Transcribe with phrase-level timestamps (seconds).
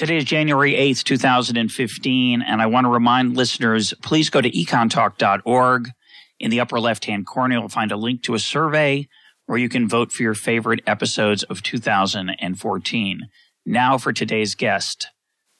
[0.00, 5.90] Today is January 8th, 2015, and I want to remind listeners please go to econtalk.org.
[6.38, 9.08] In the upper left hand corner, you'll find a link to a survey
[9.44, 13.28] where you can vote for your favorite episodes of 2014.
[13.66, 15.08] Now for today's guest,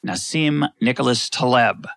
[0.03, 1.87] Nassim Nicholas Taleb.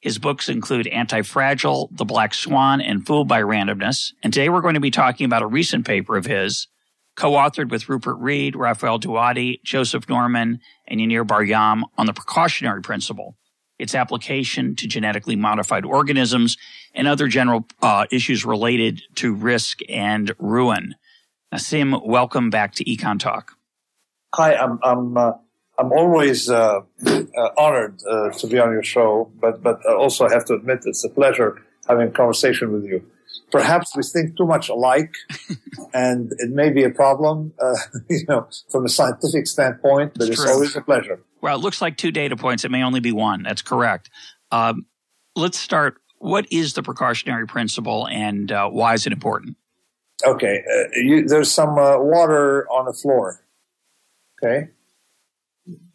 [0.00, 4.12] His books include Anti-Fragile, The Black Swan, and Fooled by Randomness.
[4.22, 6.68] And today we're going to be talking about a recent paper of his
[7.16, 13.36] co-authored with Rupert Read, Raphael Douady, Joseph Norman, and Yaneer Bar-Yam on the precautionary principle,
[13.78, 16.56] its application to genetically modified organisms,
[16.94, 20.94] and other general uh, issues related to risk and ruin.
[21.52, 23.56] Nassim, welcome back to Econ Talk.
[24.34, 25.32] Hi, I'm I'm uh,
[25.78, 30.32] I'm always uh, uh honored uh, to be on your show, but but also I
[30.32, 33.04] have to admit it's a pleasure having a conversation with you
[33.52, 35.14] perhaps we think too much alike,
[35.94, 37.74] and it may be a problem, uh,
[38.10, 40.14] you know, from a scientific standpoint.
[40.14, 41.20] But it's, it's always a pleasure.
[41.40, 42.64] Well, it looks like two data points.
[42.64, 43.42] It may only be one.
[43.42, 44.10] That's correct.
[44.50, 44.86] Um,
[45.36, 45.96] let's start.
[46.18, 49.56] What is the precautionary principle, and uh, why is it important?
[50.24, 53.44] Okay, uh, you, there's some uh, water on the floor.
[54.42, 54.70] Okay,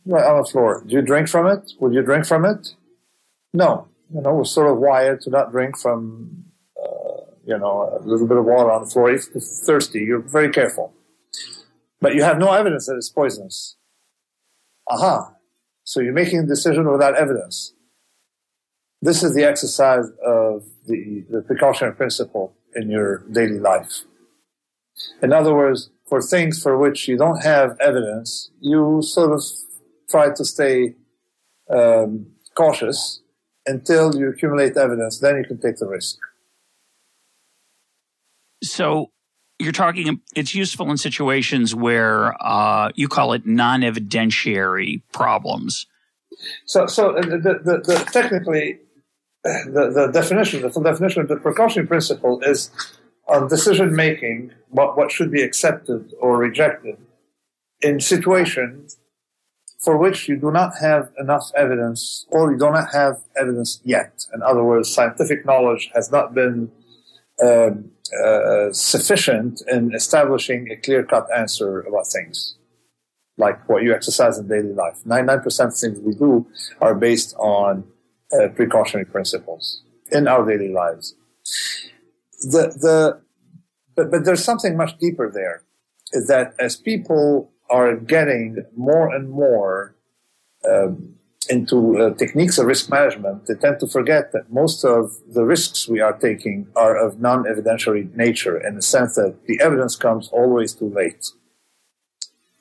[0.05, 0.83] on the floor.
[0.86, 1.71] Do you drink from it?
[1.80, 2.75] Would you drink from it?
[3.53, 3.88] No.
[4.14, 6.45] You know, we're sort of wired to not drink from
[7.47, 9.09] you know, a little bit of water on the floor.
[9.09, 10.93] If you're thirsty, you're very careful.
[12.01, 13.77] But you have no evidence that it's poisonous.
[14.87, 15.33] Aha.
[15.85, 17.73] So you're making a decision without evidence.
[19.01, 24.03] This is the exercise of the, the precautionary principle in your daily life.
[25.21, 29.41] In other words, for things for which you don't have evidence, you sort of
[30.09, 30.95] try to stay
[31.69, 33.21] um, cautious
[33.65, 35.19] until you accumulate evidence.
[35.19, 36.17] Then you can take the risk.
[38.63, 39.11] So
[39.59, 45.87] you're talking, it's useful in situations where uh, you call it non evidentiary problems.
[46.65, 48.79] So, so the, the, the, technically,
[49.43, 52.69] the, the definition, the full definition of the precautionary principle is
[53.27, 56.97] on decision making, what, what should be accepted or rejected
[57.81, 58.97] in situations
[59.79, 64.25] for which you do not have enough evidence or you do not have evidence yet.
[64.33, 66.71] In other words, scientific knowledge has not been
[67.43, 72.55] um, uh, sufficient in establishing a clear cut answer about things,
[73.37, 74.97] like what you exercise in daily life.
[75.05, 76.47] 99% of things we do
[76.81, 77.85] are based on
[78.31, 81.15] uh, precautionary principles in our daily lives.
[82.41, 83.21] The, the,
[83.95, 85.63] but, but there's something much deeper there
[86.13, 89.95] is that as people are getting more and more
[90.69, 91.17] um,
[91.49, 95.87] into uh, techniques of risk management, they tend to forget that most of the risks
[95.87, 100.73] we are taking are of non-evidentiary nature in the sense that the evidence comes always
[100.73, 101.25] too late.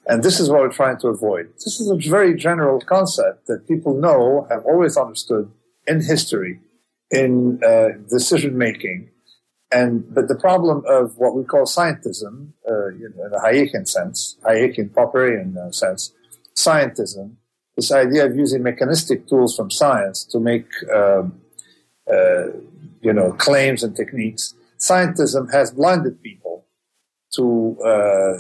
[0.07, 1.53] And this is what we're trying to avoid.
[1.55, 5.51] This is a very general concept that people know, have always understood
[5.87, 6.61] in history,
[7.11, 9.11] in uh, decision making.
[9.73, 14.91] And, but the problem of what we call scientism, uh, in a Hayekian sense, Hayekian
[14.91, 16.13] Popperian sense,
[16.55, 17.35] scientism,
[17.77, 21.39] this idea of using mechanistic tools from science to make, um,
[22.11, 22.47] uh,
[23.03, 24.55] you know, claims and techniques.
[24.79, 26.65] Scientism has blinded people
[27.35, 28.39] to, uh,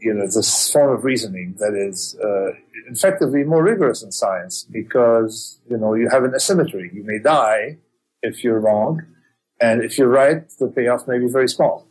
[0.00, 2.52] you know, this form of reasoning that is uh,
[2.90, 6.90] effectively more rigorous in science because, you know, you have an asymmetry.
[6.92, 7.78] You may die
[8.22, 9.02] if you're wrong,
[9.60, 11.86] and if you're right, the payoff may be very small.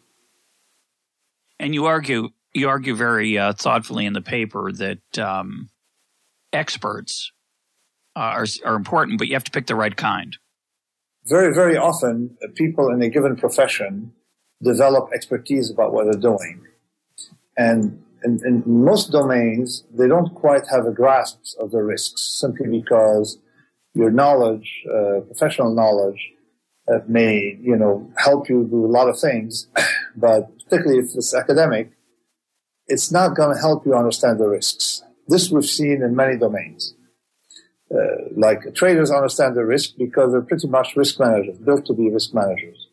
[1.60, 5.70] And you argue, you argue very uh, thoughtfully in the paper that um,
[6.54, 7.32] experts
[8.16, 10.38] uh, are, are important, but you have to pick the right kind.
[11.26, 14.14] Very, very often, people in a given profession
[14.64, 16.64] develop expertise about what they're doing.
[17.58, 22.68] And in, in, most domains, they don't quite have a grasp of the risks simply
[22.68, 23.38] because
[23.94, 26.32] your knowledge, uh, professional knowledge,
[26.88, 29.68] uh, may, you know, help you do a lot of things,
[30.16, 31.92] but particularly if it's academic,
[32.88, 35.04] it's not going to help you understand the risks.
[35.28, 36.94] This we've seen in many domains.
[37.90, 37.98] Uh,
[38.36, 42.34] like traders understand the risk because they're pretty much risk managers, built to be risk
[42.34, 42.88] managers.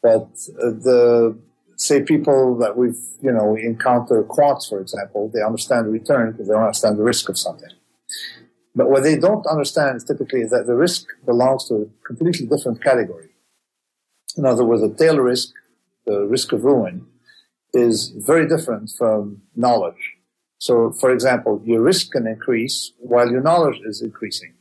[0.00, 0.28] But
[0.62, 1.38] uh, the
[1.76, 6.32] say people that we've you know we encounter quants, for example, they understand the return
[6.32, 7.70] because they don't understand the risk of something.
[8.76, 12.82] But what they don't understand is typically that the risk belongs to a completely different
[12.82, 13.30] category.
[14.36, 15.52] In other words, the tail risk,
[16.06, 17.06] the risk of ruin,
[17.72, 20.17] is very different from knowledge.
[20.58, 24.54] So, for example, your risk can increase while your knowledge is increasing.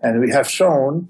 [0.00, 1.08] And we have shown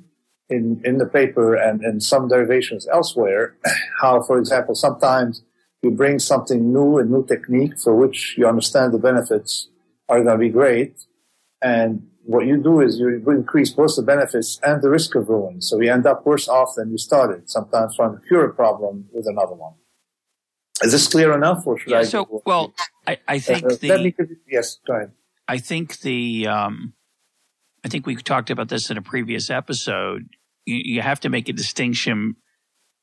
[0.48, 3.56] in, in the paper and in some derivations elsewhere
[4.00, 5.42] how, for example, sometimes
[5.82, 9.68] you bring something new, a new technique for which you understand the benefits
[10.08, 10.94] are going to be great.
[11.62, 15.60] And what you do is you increase both the benefits and the risk of ruin.
[15.60, 19.08] So you end up worse off than you started, sometimes trying to cure a problem
[19.12, 19.74] with another one.
[20.82, 22.02] Is this clear enough, or should yeah, I?
[22.04, 22.72] So, well,
[23.06, 25.12] I, I think uh, the yes, go ahead.
[25.48, 26.94] I think the um,
[27.84, 30.28] I think we talked about this in a previous episode.
[30.66, 32.36] You, you have to make a distinction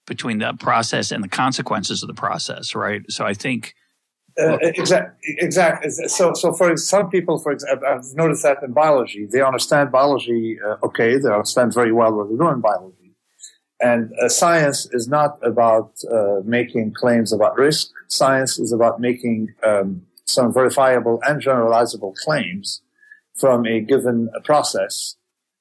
[0.07, 3.01] between the process and the consequences of the process, right?
[3.09, 3.75] So I think.
[4.39, 5.35] Uh, exactly.
[5.39, 5.89] Exactly.
[6.07, 10.57] So, so for some people, for example, I've noticed that in biology, they understand biology.
[10.65, 12.99] Uh, okay, they understand very well what they're doing in biology
[13.81, 17.89] and uh, science is not about uh, making claims about risk.
[18.07, 22.81] Science is about making um, some verifiable and generalizable claims
[23.35, 25.15] from a given process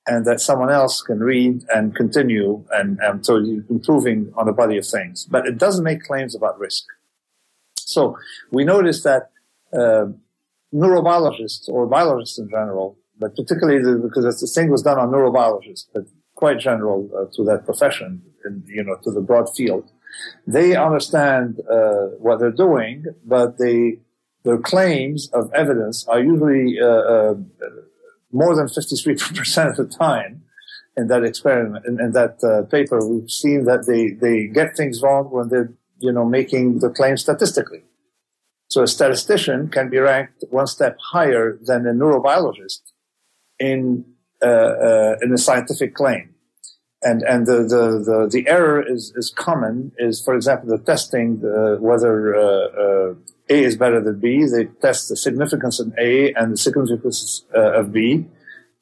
[0.06, 4.78] and that someone else can read and continue and, and so improving on a body
[4.78, 5.26] of things.
[5.26, 6.84] But it doesn't make claims about risk.
[7.76, 8.18] So
[8.50, 9.30] we notice that
[9.72, 10.06] uh,
[10.74, 15.86] neurobiologists or biologists in general, but particularly the, because this thing was done on neurobiologists,
[15.92, 16.04] but
[16.40, 19.84] quite general uh, to that profession and you know to the broad field.
[20.46, 22.96] They understand uh, what they're doing,
[23.34, 23.80] but they
[24.44, 27.34] their claims of evidence are usually uh, uh
[28.30, 30.42] more than 53% of the time
[30.98, 35.00] in that experiment, in, in that uh, paper, we've seen that they, they get things
[35.00, 37.82] wrong when they're, you know, making the claim statistically.
[38.68, 42.80] So a statistician can be ranked one step higher than a neurobiologist
[43.58, 44.04] in
[44.42, 46.34] in a scientific claim.
[47.00, 51.40] And, and the, the, the, the, error is, is common is, for example, the testing,
[51.40, 53.14] the, whether uh, uh,
[53.50, 54.44] A is better than B.
[54.44, 58.26] They test the significance of A and the significance uh, of B.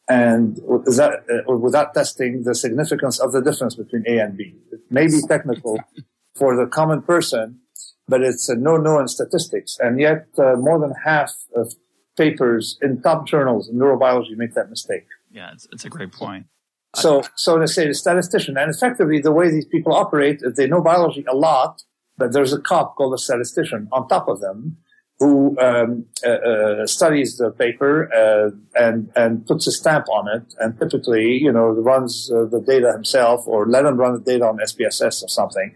[0.09, 4.55] And that, uh, without testing the significance of the difference between A and B.
[4.73, 5.79] It may be technical
[6.35, 7.61] for the common person,
[8.09, 9.77] but it's a no-no in statistics.
[9.79, 11.75] And yet, uh, more than half of
[12.17, 15.05] papers in top journals in neurobiology make that mistake.
[15.37, 16.47] Yeah, it's, it's a great point.
[16.95, 20.67] So, so to say the statistician, and effectively the way these people operate is they
[20.67, 21.83] know biology a lot,
[22.17, 24.79] but there's a cop called a statistician on top of them
[25.19, 30.55] who um, uh, uh, studies the paper uh, and and puts a stamp on it,
[30.59, 34.45] and typically, you know, runs uh, the data himself or let him run the data
[34.47, 35.75] on SPSS or something,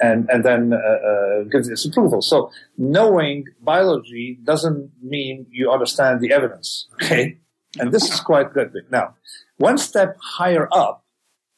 [0.00, 2.22] and and then uh, uh, gives its approval.
[2.22, 6.88] So knowing biology doesn't mean you understand the evidence.
[6.94, 7.38] Okay.
[7.78, 8.72] And this is quite good.
[8.90, 9.14] Now,
[9.58, 11.04] one step higher up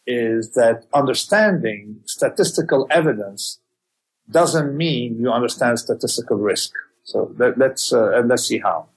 [0.07, 3.61] is that understanding statistical evidence
[4.31, 6.73] doesn't mean you understand statistical risk.
[7.05, 8.89] So let, us uh, let's see how.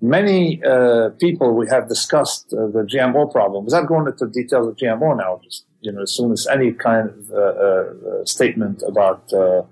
[0.00, 3.64] Many uh, people we have discussed uh, the GMO problem.
[3.64, 7.08] Without going into details of GMO now, just you know, as soon as any kind
[7.08, 9.62] of uh, uh, statement about uh,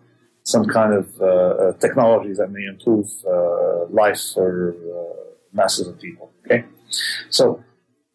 [0.43, 1.07] some kind of
[1.81, 3.09] technology that may improve
[3.91, 4.75] life for
[5.53, 6.30] masses of people.
[7.31, 7.63] So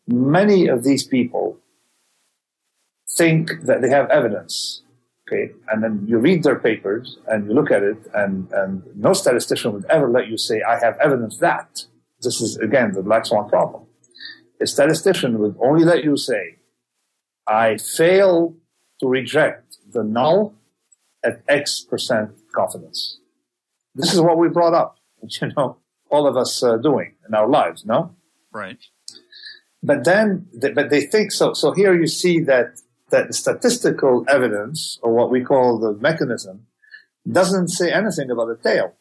[0.07, 1.57] many of these people
[3.17, 4.81] think that they have evidence.
[5.27, 9.13] Okay, and then you read their papers and you look at it, and, and no
[9.13, 11.85] statistician would ever let you say, I have evidence that.
[12.21, 13.85] This is, again, the black swan problem.
[14.61, 16.57] A statistician would only let you say,
[17.47, 18.55] I fail
[18.99, 20.53] to reject the null
[21.23, 23.19] at X percent confidence.
[23.95, 24.97] This is what we brought up,
[25.41, 25.77] you know,
[26.09, 28.15] all of us uh, doing in our lives, no?
[28.55, 28.79] Right
[29.85, 31.53] but then, but they think so.
[31.53, 32.79] So here you see that
[33.11, 36.65] that statistical evidence, or what we call the mechanism,
[37.31, 38.95] doesn't say anything about the tail.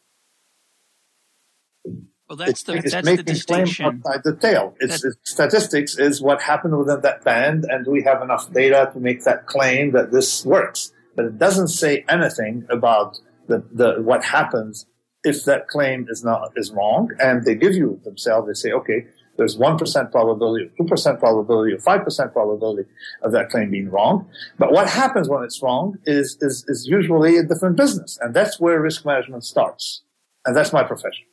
[2.29, 3.85] Well, that's the it's that's the distinction.
[3.85, 8.21] Outside the tail, it's, it's, statistics is what happened within that band, and we have
[8.21, 10.91] enough data to make that claim that this works.
[11.15, 14.85] But it doesn't say anything about the, the what happens
[15.23, 17.09] if that claim is not is wrong.
[17.19, 18.47] And they give you themselves.
[18.47, 19.07] They say, okay,
[19.37, 22.89] there's 1% probability, or 2% probability, or 5% probability
[23.21, 24.27] of that claim being wrong.
[24.57, 28.17] But what happens when it's wrong is, is, is usually a different business.
[28.21, 30.03] And that's where risk management starts.
[30.45, 31.25] And that's my profession.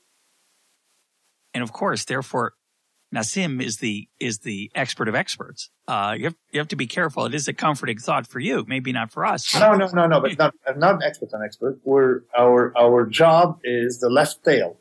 [1.55, 2.55] And of course, therefore,
[3.15, 5.71] Nassim is the is the expert of experts.
[5.87, 7.27] Uh, you have you have to be careful.
[7.27, 9.55] It is a comforting thought for you, maybe not for us.
[9.55, 10.21] No, no, no, no.
[10.21, 11.29] But not, I'm not an expert.
[11.33, 11.79] An expert.
[11.85, 14.79] We're our our job is the left tail.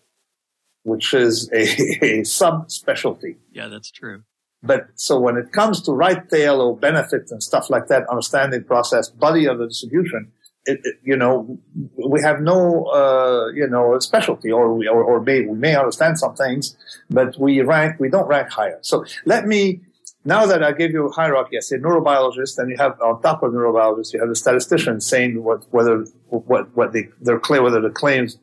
[0.84, 1.62] Which is a,
[2.02, 3.38] a subspecialty.
[3.52, 4.24] Yeah, that's true.
[4.64, 8.64] But so when it comes to right tail or benefits and stuff like that, understanding
[8.64, 10.32] process, body of the distribution,
[10.66, 11.58] it, it, you know,
[11.98, 16.20] we have no, uh, you know, specialty, or we, or, or may, we may understand
[16.20, 16.78] some things,
[17.10, 18.78] but we rank, we don't rank higher.
[18.82, 19.82] So let me,
[20.24, 23.42] now that I gave you a hierarchy, I say neurobiologist, and you have on top
[23.42, 27.82] of neurobiologist, you have the statistician saying what, whether, what, what they, they're clear, whether
[27.82, 28.38] the claims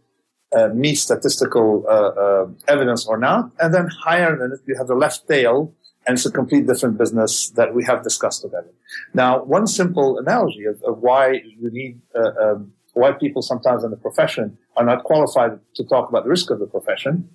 [0.57, 4.87] uh, meet statistical uh, uh, evidence or not, and then higher than it, you have
[4.87, 5.75] the left tail,
[6.07, 8.73] and it's a complete different business that we have discussed together.
[9.13, 13.91] Now, one simple analogy of, of why you need, uh, um, why people sometimes in
[13.91, 17.29] the profession are not qualified to talk about the risk of the profession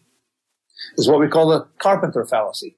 [0.98, 2.77] is what we call the carpenter fallacy.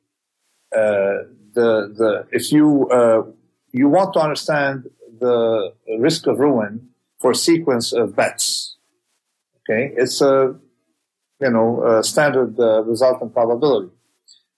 [0.75, 3.23] Uh, the, the, if you, uh,
[3.71, 4.89] you want to understand
[5.19, 6.89] the risk of ruin
[7.21, 8.74] for a sequence of bets,
[9.69, 10.55] okay, it's a,
[11.41, 13.91] you know, a standard uh, resultant probability.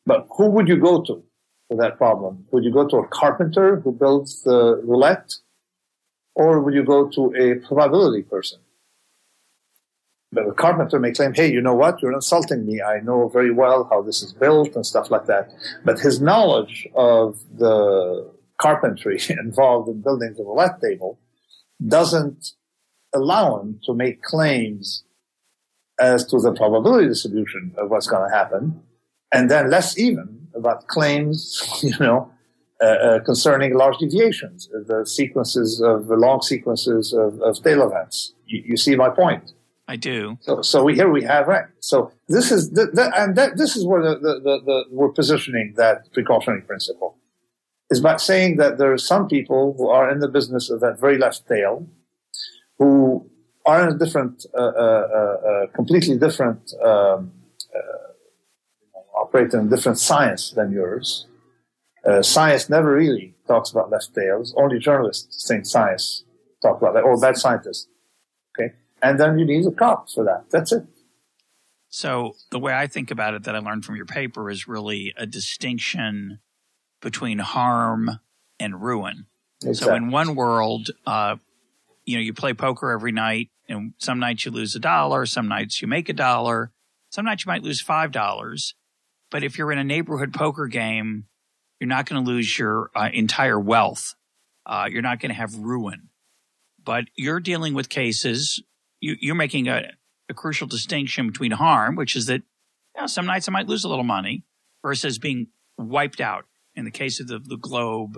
[0.05, 1.23] But who would you go to
[1.67, 2.45] for that problem?
[2.51, 5.33] Would you go to a carpenter who builds the roulette?
[6.35, 8.59] Or would you go to a probability person?
[10.31, 12.01] But a carpenter may claim, hey, you know what?
[12.01, 12.81] You're insulting me.
[12.81, 15.51] I know very well how this is built and stuff like that.
[15.83, 21.19] But his knowledge of the carpentry involved in building the roulette table
[21.85, 22.51] doesn't
[23.17, 25.03] allow him to make claims
[25.99, 28.81] as to the probability distribution of what's going to happen,
[29.31, 32.31] and then less even about claims, you know,
[32.79, 38.33] uh, uh, concerning large deviations, the sequences of the long sequences of, of tail events.
[38.45, 39.51] You, you, see my point?
[39.87, 40.37] I do.
[40.41, 41.65] So, so we, here we have right.
[41.79, 45.73] So this is the, the, and that, this is where the, the, the, we're positioning
[45.77, 47.17] that precautionary principle
[47.89, 50.99] is by saying that there are some people who are in the business of that
[50.99, 51.87] very left tail,
[52.77, 53.29] who
[53.65, 57.31] are in a different, uh, uh, uh, uh completely different, um,
[59.15, 61.27] operate in a different science than yours.
[62.21, 64.53] science never really talks about left tails.
[64.55, 66.23] Only journalists think science
[66.61, 67.87] talk about that, or bad scientists.
[68.51, 70.45] Okay, and then you need a cop for that.
[70.49, 70.85] That's it.
[71.89, 75.13] So the way I think about it, that I learned from your paper, is really
[75.17, 76.39] a distinction
[77.01, 78.19] between harm
[78.59, 79.25] and ruin.
[79.63, 79.85] Exactly.
[79.85, 81.37] So in one world, uh,
[82.07, 85.47] you know, you play poker every night, and some nights you lose a dollar, some
[85.47, 86.71] nights you make a dollar,
[87.11, 88.73] some nights you might lose five dollars.
[89.29, 91.25] But if you're in a neighborhood poker game,
[91.79, 94.15] you're not going to lose your uh, entire wealth.
[94.65, 96.09] Uh, you're not going to have ruin.
[96.83, 98.63] But you're dealing with cases.
[99.01, 99.91] You, are making a,
[100.29, 102.41] a, crucial distinction between harm, which is that
[102.95, 104.43] you know, some nights I might lose a little money,
[104.81, 105.47] versus being
[105.77, 106.45] wiped out.
[106.73, 108.17] In the case of the, the globe,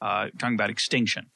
[0.00, 1.30] uh, talking about extinction.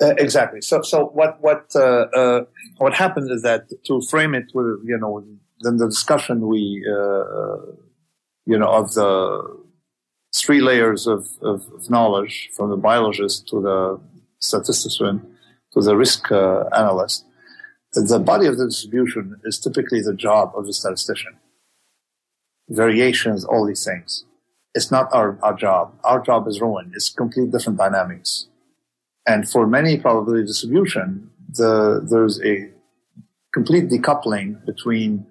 [0.00, 0.60] Uh, exactly.
[0.60, 2.44] So, so what what uh, uh,
[2.78, 5.24] what happened is that to frame it with you know
[5.60, 7.72] then the discussion we uh,
[8.46, 9.60] you know of the
[10.34, 14.00] three layers of, of, of, knowledge from the biologist to the
[14.38, 15.36] statistician
[15.72, 17.24] to the risk uh, analyst.
[17.92, 21.36] The body of the distribution is typically the job of the statistician.
[22.68, 24.24] Variations, all these things.
[24.72, 25.98] It's not our, our job.
[26.04, 26.92] Our job is ruin.
[26.94, 28.46] It's complete different dynamics
[29.26, 32.70] and for many probability distribution, the, there's a
[33.52, 35.26] complete decoupling between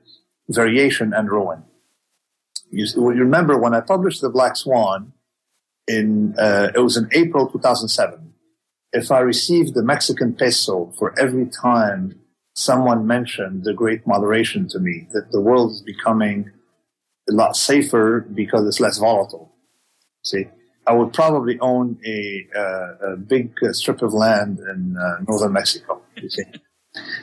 [0.50, 1.64] variation and ruin.
[2.72, 5.14] You, you remember when I published the Black Swan
[5.88, 8.34] in, uh, it was in April 2007.
[8.92, 12.20] If I received the Mexican peso for every time
[12.56, 16.52] someone mentioned the great moderation to me, that the world is becoming
[17.30, 19.54] a lot safer because it's less volatile.
[20.24, 20.46] See?
[20.90, 25.54] I would probably own a, uh, a big uh, strip of land in uh, northern
[25.54, 26.02] Mexico.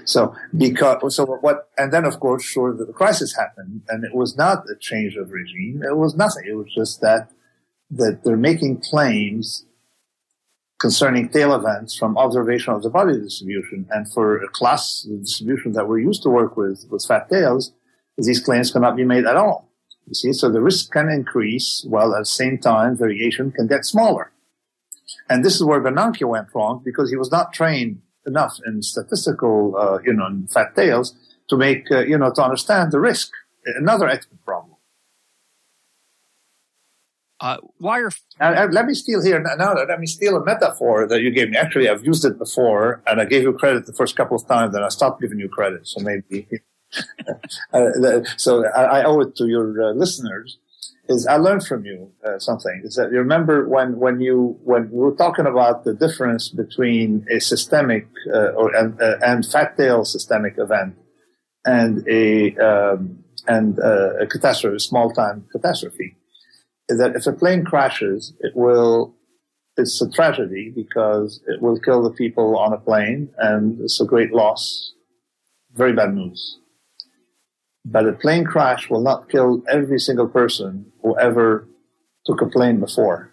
[0.04, 4.36] so because so what and then of course sure the crisis happened and it was
[4.36, 5.82] not a change of regime.
[5.82, 6.44] It was nothing.
[6.46, 7.30] It was just that
[7.90, 9.66] that they're making claims
[10.78, 15.88] concerning tail events from observation of the body distribution and for a class distribution that
[15.88, 17.72] we're used to work with with fat tails
[18.18, 19.65] these claims cannot be made at all
[20.06, 23.84] you see, so the risk can increase while at the same time variation can get
[23.84, 24.32] smaller.
[25.28, 29.76] And this is where Bernanke went wrong because he was not trained enough in statistical,
[29.76, 31.14] uh, you know, in fat tails
[31.48, 33.30] to make, uh, you know, to understand the risk.
[33.64, 34.76] Another ethical problem.
[37.38, 38.10] Uh, why are
[38.40, 39.74] uh, let me steal here now?
[39.74, 41.56] Let me steal a metaphor that you gave me.
[41.56, 44.74] Actually, I've used it before, and I gave you credit the first couple of times,
[44.74, 45.86] and I stopped giving you credit.
[45.86, 46.56] So maybe uh,
[48.36, 50.58] so I, I, owe it to your uh, listeners.
[51.08, 52.82] Is I learned from you uh, something.
[52.84, 57.24] Is that you remember when when you when we were talking about the difference between
[57.30, 60.96] a systemic uh, or and, uh, and fat tail systemic event
[61.64, 66.16] and a um, and uh, a catastrophe, a small time catastrophe,
[66.88, 69.14] is that if a plane crashes, it will,
[69.76, 74.04] it's a tragedy because it will kill the people on a plane and it's a
[74.04, 74.92] great loss.
[75.74, 76.58] Very bad news.
[77.88, 81.68] But a plane crash will not kill every single person who ever
[82.24, 83.30] took a plane before.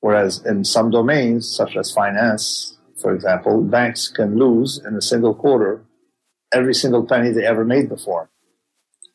[0.00, 5.34] Whereas in some domains, such as finance, for example, banks can lose in a single
[5.34, 5.84] quarter
[6.50, 8.30] every single penny they ever made before.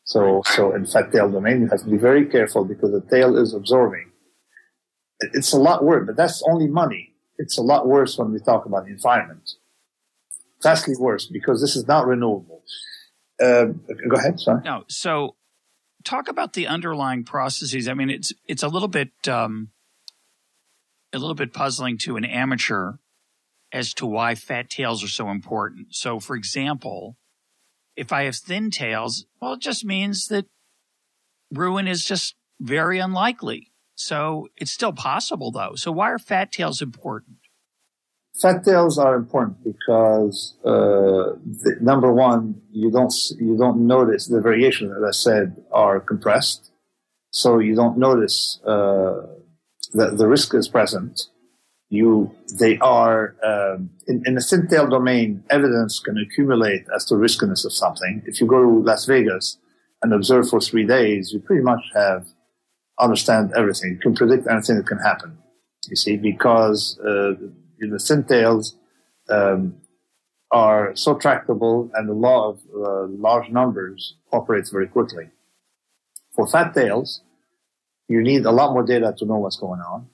[0.03, 3.35] So, so in fat tail domain, you have to be very careful because the tail
[3.35, 4.11] is absorbing.
[5.19, 7.15] It's a lot worse, but that's only money.
[7.39, 9.49] It's a lot worse when we talk about the environment.
[10.61, 12.61] Vastly worse because this is not renewable.
[13.41, 14.39] Uh, go ahead.
[14.39, 14.61] Sorry.
[14.63, 14.83] No.
[14.87, 15.35] So
[16.03, 17.87] talk about the underlying processes.
[17.87, 19.69] I mean, it's, it's a little bit, um,
[21.13, 22.93] a little bit puzzling to an amateur
[23.71, 25.87] as to why fat tails are so important.
[25.95, 27.17] So, for example,
[27.95, 30.45] if I have thin tails, well, it just means that
[31.51, 33.71] ruin is just very unlikely.
[33.95, 35.75] So it's still possible though.
[35.75, 37.37] So why are fat tails important?
[38.41, 44.41] Fat tails are important because uh, the, number one, you don't you don't notice the
[44.41, 46.71] variations, that I said, are compressed,
[47.29, 49.27] so you don't notice uh,
[49.93, 51.27] that the risk is present.
[51.89, 57.17] You they are um, in, in the thin tail domain evidence can accumulate as to
[57.17, 58.23] riskiness of something.
[58.25, 59.57] If you go to las vegas
[60.01, 62.25] and observe for three days you pretty much have
[62.97, 63.91] understand everything.
[63.91, 65.37] You can predict anything that can happen
[65.89, 67.33] you see because uh,
[67.89, 68.75] the thin tails
[69.29, 69.75] um,
[70.51, 75.29] are so tractable and the law of uh, large numbers operates very quickly
[76.35, 77.21] for fat tails
[78.07, 80.07] you need a lot more data to know what's going on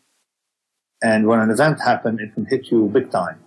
[1.01, 3.39] and when an event happens, it can hit you big time.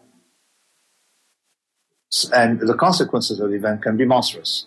[2.32, 4.66] And the consequences of the event can be monstrous.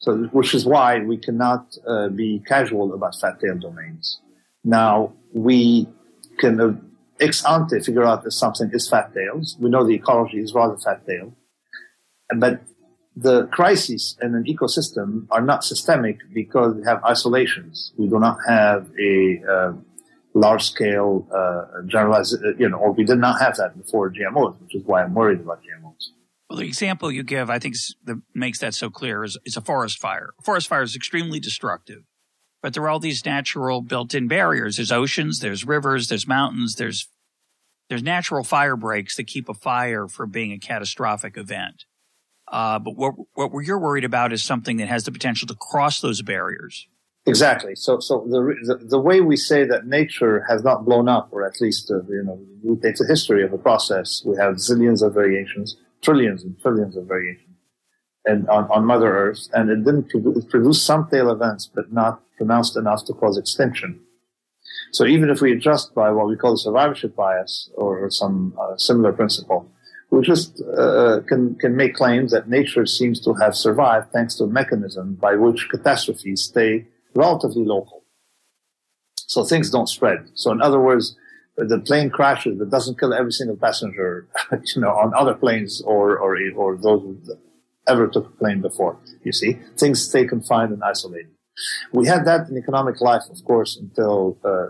[0.00, 4.20] So, which is why we cannot uh, be casual about fat tail domains.
[4.62, 5.88] Now, we
[6.38, 6.74] can uh,
[7.20, 9.56] ex ante figure out that something is fat tails.
[9.60, 11.34] We know the ecology is rather fat tail.
[12.36, 12.62] But
[13.14, 17.92] the crises in an ecosystem are not systemic because we have isolations.
[17.96, 19.72] We do not have a uh,
[20.34, 24.60] large scale uh, generalized, uh, you know, or we did not have that before GMOs,
[24.60, 26.10] which is why I'm worried about GMOs.
[26.50, 27.74] Well, the example you give, I think,
[28.04, 30.34] that makes that so clear is, is a forest fire.
[30.44, 32.02] Forest fire is extremely destructive,
[32.62, 34.76] but there are all these natural built-in barriers.
[34.76, 37.08] There's oceans, there's rivers, there's mountains, there's
[37.88, 41.84] there's natural fire breaks that keep a fire from being a catastrophic event.
[42.48, 46.00] Uh, but what what you're worried about is something that has the potential to cross
[46.00, 46.88] those barriers.
[47.28, 47.74] Exactly.
[47.74, 51.44] So, so the, the, the way we say that nature has not blown up, or
[51.44, 54.22] at least uh, you know, it's a history of a process.
[54.24, 57.45] We have zillions of variations, trillions and trillions of variations,
[58.26, 60.10] and on, on Mother Earth, and it didn't
[60.50, 64.00] produce, some tail events, but not pronounced enough to cause extinction.
[64.92, 68.76] So even if we adjust by what we call the survivorship bias or some uh,
[68.76, 69.70] similar principle,
[70.10, 74.44] we just uh, can can make claims that nature seems to have survived thanks to
[74.44, 78.04] a mechanism by which catastrophes stay relatively local.
[79.16, 80.28] So things don't spread.
[80.34, 81.16] So in other words,
[81.56, 84.28] the plane crashes, but doesn't kill every single passenger,
[84.74, 87.30] you know, on other planes or, or, or those
[87.88, 88.98] ever took a plane before.
[89.22, 91.30] You see, things stay confined and isolated.
[91.92, 94.66] We had that in economic life, of course, until uh,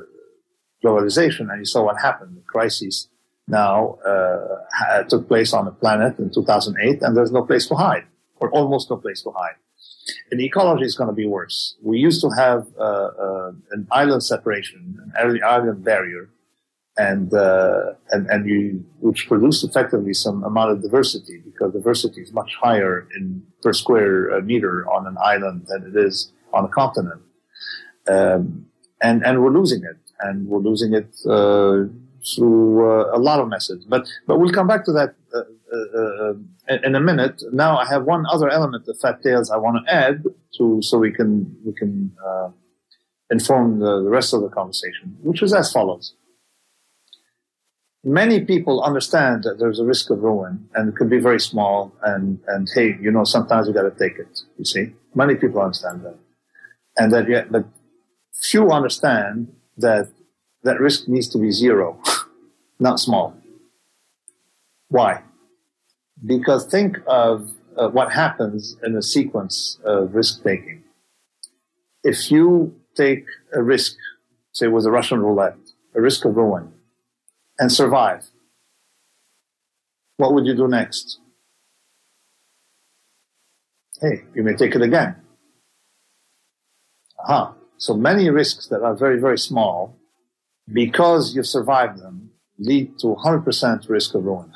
[0.84, 2.36] globalization, and you saw what happened.
[2.36, 3.08] The crises
[3.48, 8.06] now uh, took place on the planet in 2008, and there's no place to hide,
[8.36, 9.56] or almost no place to hide
[10.30, 11.76] and the ecology is going to be worse.
[11.82, 16.30] We used to have uh, uh, an island separation, an early island barrier,
[16.98, 22.32] and uh, and and you which produced effectively some amount of diversity because diversity is
[22.32, 26.68] much higher in per square uh, meter on an island than it is on a
[26.68, 27.20] continent,
[28.08, 28.66] um,
[29.02, 31.84] and and we're losing it, and we're losing it uh,
[32.34, 33.84] through uh, a lot of methods.
[33.84, 36.34] But but we'll come back to that uh,
[36.82, 37.42] in a minute.
[37.52, 40.24] Now I have one other element of fat tails I want to add
[40.56, 42.48] to so we can we can uh,
[43.30, 46.14] inform the, the rest of the conversation, which is as follows.
[48.08, 51.92] Many people understand that there's a risk of ruin and it could be very small
[52.04, 54.42] and, and hey, you know, sometimes you got to take it.
[54.56, 56.16] You see, many people understand that.
[56.96, 57.64] And that yet, but
[58.32, 60.08] few understand that
[60.62, 62.00] that risk needs to be zero,
[62.78, 63.36] not small.
[64.86, 65.22] Why?
[66.24, 70.84] Because think of uh, what happens in a sequence of risk taking.
[72.04, 73.96] If you take a risk,
[74.52, 75.58] say with a Russian roulette,
[75.92, 76.72] a risk of ruin,
[77.58, 78.26] and survive,
[80.16, 81.18] what would you do next?
[84.00, 85.16] hey, you may take it again.
[87.20, 87.54] Aha.
[87.78, 89.96] So many risks that are very, very small,
[90.72, 94.52] because you've survived them, lead to 100% risk of ruin.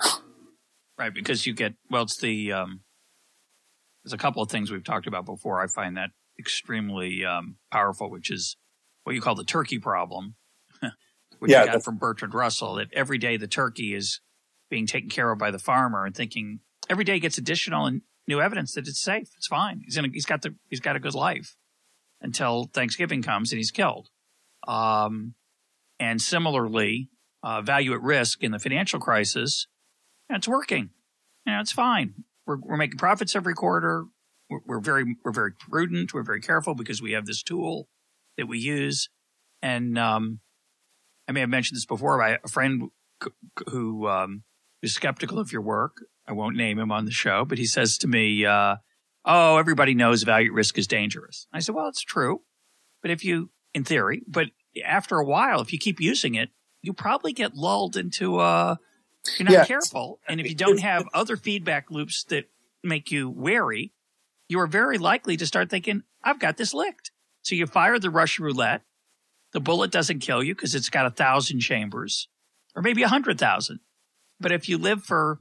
[0.99, 2.81] right, because you get, well, it's the, um,
[4.05, 5.61] there's a couple of things we've talked about before.
[5.61, 8.57] I find that extremely um, powerful, which is
[9.05, 10.37] what you call the turkey problem,
[11.40, 14.20] which yeah, you got from Bertrand Russell, that every day the turkey is
[14.70, 18.40] being taken care of by the farmer and thinking every day gets additional and new
[18.40, 19.29] evidence that it's safe.
[19.37, 19.81] It's fine.
[19.85, 21.57] He's in a, he's got the, he's got a good life
[22.20, 24.09] until Thanksgiving comes and he's killed.
[24.68, 25.35] Um,
[25.98, 27.09] and similarly,
[27.42, 29.66] uh, value at risk in the financial crisis,
[30.29, 30.90] it's working.
[31.46, 32.24] You know, it's fine.
[32.46, 34.05] We're, we're making profits every quarter.
[34.50, 36.12] We're, we're very, we're very prudent.
[36.12, 37.88] We're very careful because we have this tool
[38.37, 39.09] that we use.
[39.62, 40.40] And, um,
[41.31, 42.21] I may have mentioned this before.
[42.21, 42.90] I, a friend
[43.69, 44.43] who, um,
[44.83, 46.05] is skeptical of your work.
[46.27, 48.77] I won't name him on the show, but he says to me, uh,
[49.25, 51.47] oh, everybody knows value at risk is dangerous.
[51.53, 52.40] I said, well, it's true.
[53.01, 54.49] But if you, in theory, but
[54.85, 56.49] after a while, if you keep using it,
[56.83, 58.75] you probably get lulled into, uh,
[59.38, 59.64] you're not yeah.
[59.66, 60.19] careful.
[60.27, 62.47] And if you don't have other feedback loops that
[62.83, 63.93] make you wary,
[64.49, 67.12] you are very likely to start thinking, I've got this licked.
[67.43, 68.83] So you fire the Russian roulette.
[69.53, 72.29] The bullet doesn't kill you because it's got a thousand chambers
[72.75, 73.81] or maybe a hundred thousand.
[74.39, 75.41] But if you live for,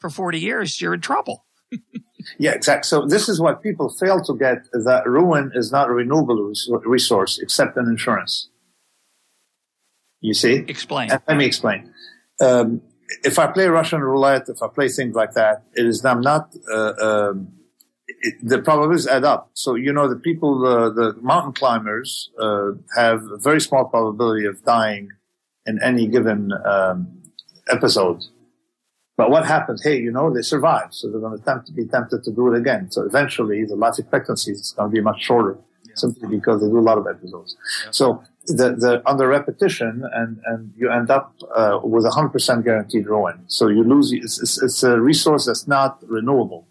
[0.00, 1.46] for 40 years, you're in trouble.
[2.38, 2.86] yeah, exactly.
[2.86, 6.52] So this is what people fail to get that ruin is not a renewable
[6.84, 8.50] resource except an insurance.
[10.20, 10.64] You see?
[10.68, 11.08] Explain.
[11.08, 11.92] let me explain.
[12.40, 12.82] Um,
[13.22, 16.54] if I play Russian roulette, if I play things like that, it is I'm not.
[16.70, 17.52] Uh, um,
[18.08, 19.50] it, the probabilities add up.
[19.54, 24.46] So you know the people, uh, the mountain climbers, uh, have a very small probability
[24.46, 25.10] of dying
[25.66, 27.22] in any given um,
[27.68, 28.24] episode.
[29.16, 29.82] But what happens?
[29.82, 32.52] Hey, you know, they survive, so they're going to attempt to be tempted to do
[32.52, 32.90] it again.
[32.90, 35.94] So eventually, the life expectancy is going to be much shorter, yeah.
[35.94, 37.56] simply because they do a lot of episodes.
[37.84, 37.90] Yeah.
[37.92, 42.64] So the, the under repetition, and and you end up uh, with a hundred percent
[42.64, 43.44] guaranteed ruin.
[43.46, 44.12] So you lose.
[44.12, 46.68] It's, it's, it's, a resource that's not renewable,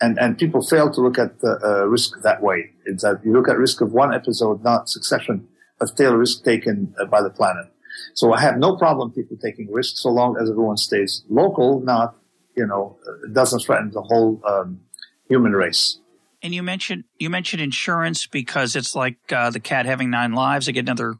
[0.00, 2.70] and and people fail to look at the uh, risk that way.
[2.86, 5.48] It's that you look at risk of one episode, not succession
[5.80, 7.66] of tail risk taken uh, by the planet.
[8.14, 12.16] So I have no problem people taking risks so long as everyone stays local, not,
[12.56, 12.98] you know,
[13.32, 14.80] doesn't threaten the whole um,
[15.28, 15.98] human race.
[16.42, 20.68] And you mentioned you mentioned insurance because it's like uh, the cat having nine lives.
[20.68, 21.14] I get another.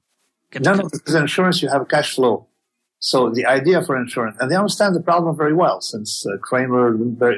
[0.50, 2.46] Get no, no, because insurance you have a cash flow.
[3.04, 6.96] So the idea for insurance, and they understand the problem very well, since uh, Cramér,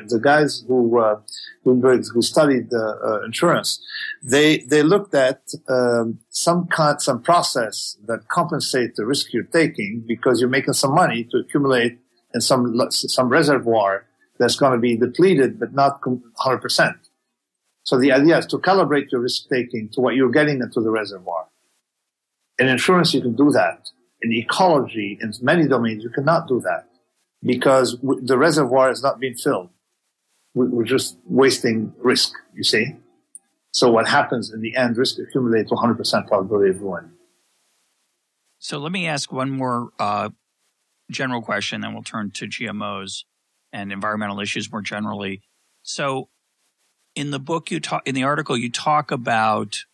[0.09, 1.17] the guys who uh,
[1.65, 3.81] who studied uh, insurance,
[4.23, 10.05] they they looked at um, some kind, some process that compensates the risk you're taking
[10.07, 11.99] because you're making some money to accumulate
[12.33, 14.07] in some some reservoir
[14.39, 16.97] that's going to be depleted but not 100 percent.
[17.83, 20.91] So the idea is to calibrate your risk taking to what you're getting into the
[20.91, 21.47] reservoir.
[22.57, 23.91] In insurance, you can do that
[24.23, 26.89] in ecology, in many domains, you cannot do that
[27.43, 29.71] because the reservoir is not being filled.
[30.55, 32.97] We're just wasting risk, you see?
[33.73, 37.13] So what happens in the end, risk accumulates to 100% probability of ruin.
[38.59, 40.31] So let me ask one more uh,
[41.11, 43.25] general question, then we'll turn to GMOs
[43.73, 45.43] and environmental issues more generally.
[45.83, 46.31] So
[47.15, 49.85] in the book you talk, in the article, you talk about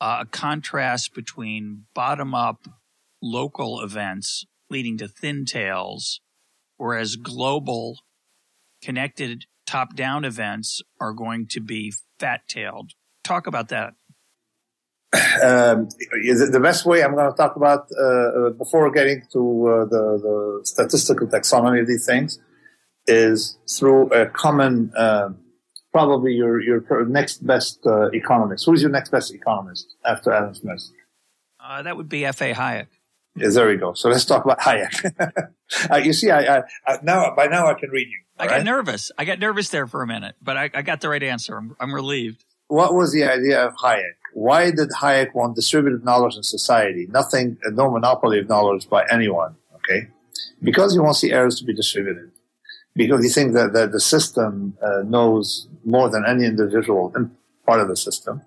[0.00, 2.68] uh, a contrast between bottom up
[3.22, 6.20] local events leading to thin tails,
[6.76, 7.98] whereas global
[8.82, 12.92] connected top down events are going to be fat tailed.
[13.24, 13.94] Talk about that.
[15.12, 19.84] Um, the best way I'm going to talk about uh, uh, before getting to uh,
[19.86, 22.38] the, the, statistical taxonomy of these things
[23.06, 25.30] is through a common, uh,
[25.92, 28.66] probably your your next best uh, economist.
[28.66, 30.90] Who is your next best economist after Adam Smith?
[31.58, 32.42] Uh, that would be F.
[32.42, 32.52] A.
[32.52, 32.88] Hayek.
[33.38, 33.94] There we go.
[33.94, 35.52] So let's talk about Hayek.
[35.90, 38.20] uh, you see, I, I, I, now by now I can read you.
[38.38, 39.10] I got nervous.
[39.18, 41.56] I got nervous there for a minute, but I, I got the right answer.
[41.56, 42.44] I'm, I'm relieved.
[42.68, 44.14] What was the idea of Hayek?
[44.34, 47.06] Why did Hayek want distributed knowledge in society?
[47.10, 49.56] Nothing, no monopoly of knowledge by anyone.
[49.76, 50.08] Okay,
[50.62, 52.30] because he wants the errors to be distributed.
[52.94, 57.14] Because he thinks that, that the system uh, knows more than any individual
[57.64, 58.42] part of the system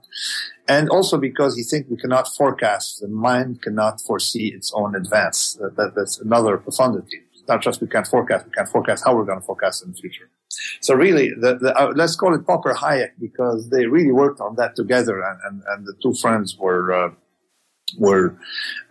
[0.71, 3.01] and also because he thinks we cannot forecast.
[3.01, 5.55] The mind cannot foresee its own advance.
[5.59, 7.17] That, that, that's another profundity.
[7.33, 9.91] It's not just we can't forecast, we can't forecast how we're going to forecast in
[9.91, 10.29] the future.
[10.79, 14.55] So really, the, the, uh, let's call it Popper Hayek because they really worked on
[14.55, 17.11] that together, and, and, and the two friends were uh,
[17.97, 18.37] were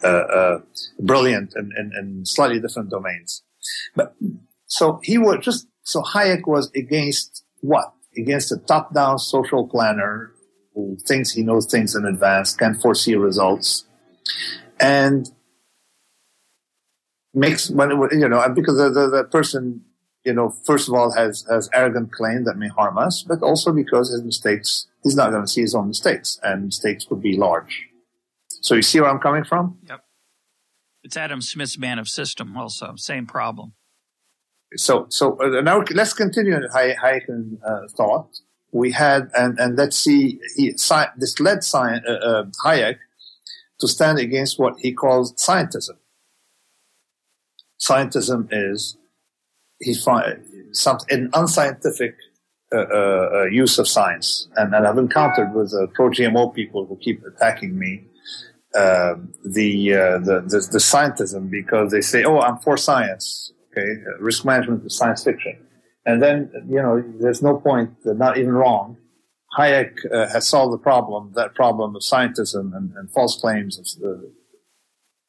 [0.05, 0.59] uh, uh
[0.99, 3.43] brilliant in, in, in slightly different domains.
[3.97, 4.14] But
[4.66, 10.33] so he was just so Hayek was against what against a top-down social planner
[10.74, 13.85] who thinks he knows things in advance, can foresee results,
[14.78, 15.30] and
[17.35, 19.83] makes when you know because the, the, the person
[20.24, 23.72] you know first of all has has arrogant claim that may harm us, but also
[23.72, 27.37] because his mistakes he's not going to see his own mistakes, and mistakes would be
[27.37, 27.88] large.
[28.62, 29.78] So you see where I'm coming from?
[29.88, 30.04] Yep.
[31.02, 33.72] It's Adam Smith's man of system, also same problem.
[34.76, 38.28] So so uh, now let's continue in Hayekian uh, thought.
[38.72, 42.98] We had and and let's see he, sci- this led science, uh, uh, Hayek
[43.80, 45.96] to stand against what he calls scientism.
[47.80, 48.96] Scientism is
[49.80, 52.14] he find some an unscientific
[52.72, 56.87] uh, uh, uh, use of science, and, and I've encountered with uh, pro GMO people
[56.87, 58.04] who keep attacking me
[58.76, 64.44] um, the, the, the the scientism because they say, "Oh, I'm for science." Okay, risk
[64.44, 65.56] management is science fiction,
[66.06, 68.96] and then you know there's no point, not even wrong.
[69.58, 74.20] Hayek uh, has solved the problem, that problem of scientism and, and false claims of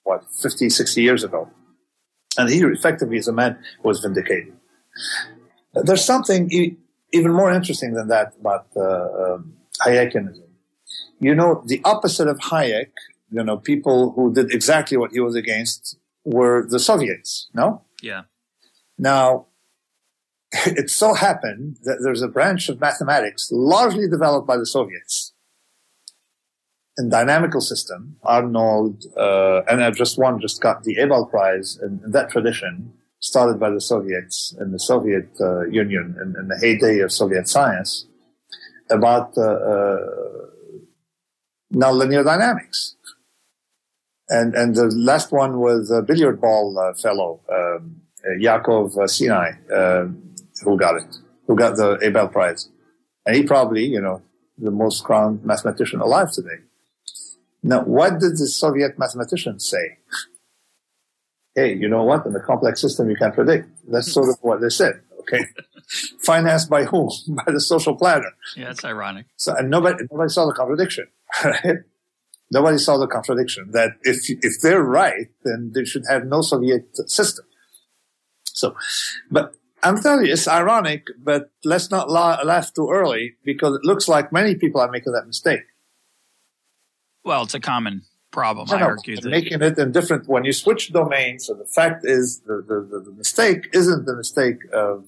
[0.04, 1.50] what 50, 60 years ago.
[2.38, 4.54] And he effectively, as a man, was vindicated.
[5.74, 6.78] There's something e-
[7.12, 9.54] even more interesting than that about uh, um,
[9.86, 10.48] Hayekianism.
[11.20, 12.92] You know, the opposite of Hayek,
[13.32, 17.84] you know, people who did exactly what he was against were the Soviets, no?
[18.02, 18.24] Yeah.
[18.98, 19.48] Now,
[20.66, 25.34] it so happened that there's a branch of mathematics largely developed by the Soviets
[26.98, 32.02] in dynamical system, Arnold, uh, and I've just one just got the Abel Prize in,
[32.04, 36.58] in, that tradition, started by the Soviets in the Soviet uh, Union in, in, the
[36.60, 38.08] heyday of Soviet science,
[38.90, 39.98] about uh, uh
[41.74, 42.96] nonlinear dynamics.
[44.28, 48.02] And and the last one was a billiard ball uh, fellow, um,
[48.38, 50.31] Yakov Sinai, um,
[50.64, 52.70] who got it, who got the Abel Prize,
[53.26, 54.22] and he probably, you know,
[54.58, 56.64] the most crowned mathematician alive today.
[57.64, 59.98] Now, what did the Soviet mathematicians say?
[61.56, 62.26] hey, you know what?
[62.26, 63.68] In a complex system, you can't predict.
[63.88, 65.02] That's sort of what they said.
[65.22, 65.46] Okay,
[66.20, 67.10] financed by whom?
[67.28, 68.32] by the social planner.
[68.56, 69.28] Yeah, that's ironic.
[69.38, 71.08] So, and nobody, nobody saw the contradiction.
[71.44, 71.78] Right?
[72.54, 76.84] Nobody saw the contradiction that if if they're right, then they should have no Soviet
[77.10, 77.46] system.
[78.44, 78.76] So,
[79.32, 84.08] but I'm telling you, it's ironic, but let's not laugh too early because it looks
[84.08, 85.62] like many people are making that mistake.
[87.24, 88.68] Well, it's a common problem.
[88.72, 91.48] I, I argue that making it in different when you switch domains.
[91.48, 95.06] So the fact is, the, the, the mistake isn't the mistake of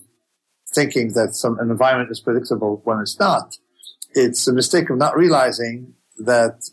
[0.74, 3.58] thinking that some an environment is predictable when it's not.
[4.14, 6.70] It's a mistake of not realizing that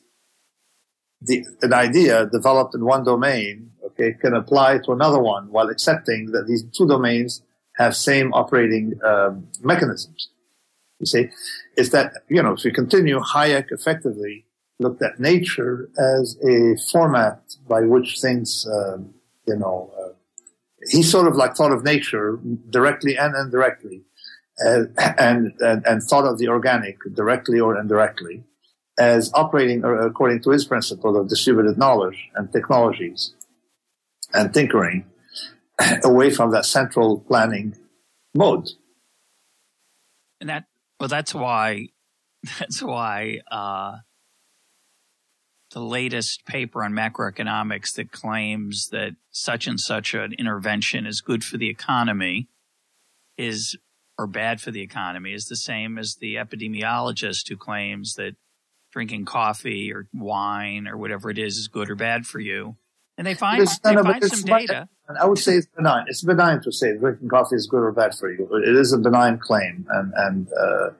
[1.22, 6.32] the, an idea developed in one domain, okay, can apply to another one while accepting
[6.32, 7.42] that these two domains
[7.80, 10.28] have same operating um, mechanisms.
[11.00, 11.28] You see,
[11.76, 14.44] is that you know if we continue, Hayek effectively
[14.80, 17.38] looked at nature as a format
[17.68, 18.96] by which things, uh,
[19.46, 20.12] you know, uh,
[20.90, 22.38] he sort of like thought of nature
[22.70, 24.02] directly and indirectly,
[24.66, 24.84] uh,
[25.18, 28.42] and, and, and thought of the organic directly or indirectly
[28.98, 33.34] as operating according to his principle of distributed knowledge and technologies
[34.34, 35.04] and tinkering
[36.04, 37.76] away from that central planning
[38.34, 38.68] mode.
[40.40, 40.64] And that,
[40.98, 41.88] well, that's why,
[42.58, 43.98] that's why, uh,
[45.72, 51.44] the latest paper on macroeconomics that claims that such and such an intervention is good
[51.44, 52.48] for the economy
[53.38, 53.76] is
[54.18, 58.34] or bad for the economy is the same as the epidemiologist who claims that
[58.92, 62.76] drinking coffee or wine or whatever it is is good or bad for you.
[63.16, 64.88] And they find, they find some data.
[65.18, 66.06] I would say it's benign.
[66.08, 68.48] It's benign to say drinking coffee is good or bad for you.
[68.56, 70.90] It is a benign claim, and and uh,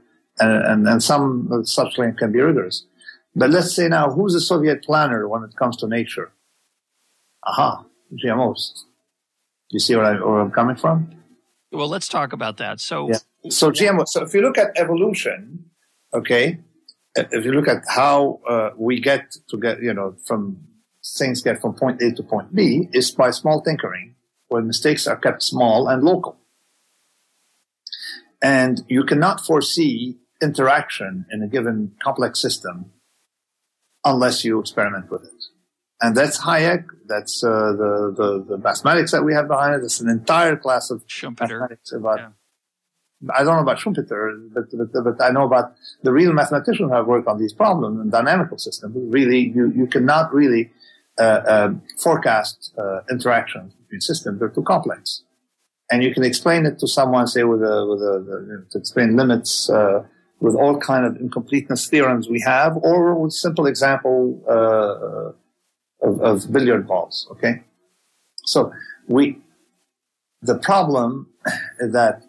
[0.40, 2.86] and, and, and some such claim can be rigorous.
[3.34, 6.32] But let's say now, who's a Soviet planner when it comes to nature?
[7.44, 7.84] Aha,
[8.24, 8.72] GMOs.
[9.70, 11.10] Do you see where, I, where I'm coming from?
[11.70, 12.80] Well, let's talk about that.
[12.80, 13.18] So, yeah.
[13.50, 14.06] so GMO.
[14.08, 15.64] So if you look at evolution,
[16.12, 16.58] okay,
[17.14, 20.58] if you look at how uh, we get to get, you know, from
[21.18, 24.14] things get from point A to point B, is by small tinkering,
[24.48, 26.38] where mistakes are kept small and local.
[28.42, 32.92] And you cannot foresee interaction in a given complex system
[34.04, 35.44] unless you experiment with it.
[36.00, 36.86] And that's Hayek.
[37.06, 39.84] That's uh, the, the, the mathematics that we have behind it.
[39.84, 41.40] It's an entire class of Schumpeter.
[41.40, 42.18] mathematics about.
[42.18, 42.28] Yeah.
[43.34, 46.94] I don't know about Schumpeter, but, but, but, I know about the real mathematicians who
[46.94, 48.96] have worked on these problems and dynamical systems.
[48.96, 50.70] Really, you, you cannot really
[52.04, 54.38] forecast uh, interactions between systems.
[54.38, 55.22] They're too complex.
[55.90, 59.68] and you can explain it to someone, say with a with a to explain limits
[59.68, 60.04] uh,
[60.40, 66.52] with all kind of incompleteness theorems we have, or with simple example uh, of, of
[66.52, 67.26] billiard balls.
[67.32, 67.62] Okay,
[68.44, 68.72] so
[69.08, 69.38] we
[70.42, 71.28] the problem
[71.80, 72.22] that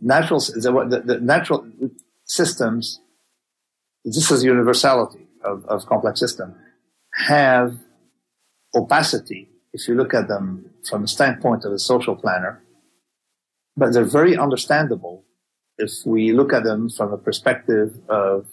[0.00, 1.66] natural the, the natural
[2.24, 3.00] systems
[4.04, 6.54] this is universality of, of complex system
[7.14, 7.78] have
[8.74, 12.62] opacity if you look at them from the standpoint of a social planner,
[13.76, 15.24] but they're very understandable
[15.78, 18.46] if we look at them from a perspective of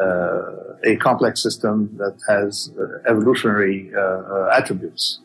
[0.00, 5.20] uh, a complex system that has uh, evolutionary uh, attributes.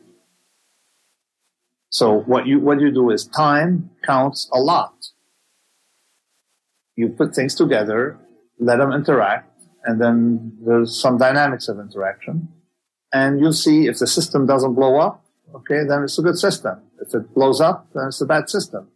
[1.90, 4.94] So what you what you do is time counts a lot.
[6.96, 8.18] You put things together,
[8.60, 9.51] let them interact,
[9.86, 12.50] and then there's some dynamics of interaction
[13.14, 16.82] and you'll see if the system doesn't blow up, okay, then it's a good system.
[17.00, 18.88] If it blows up, then it's a bad system.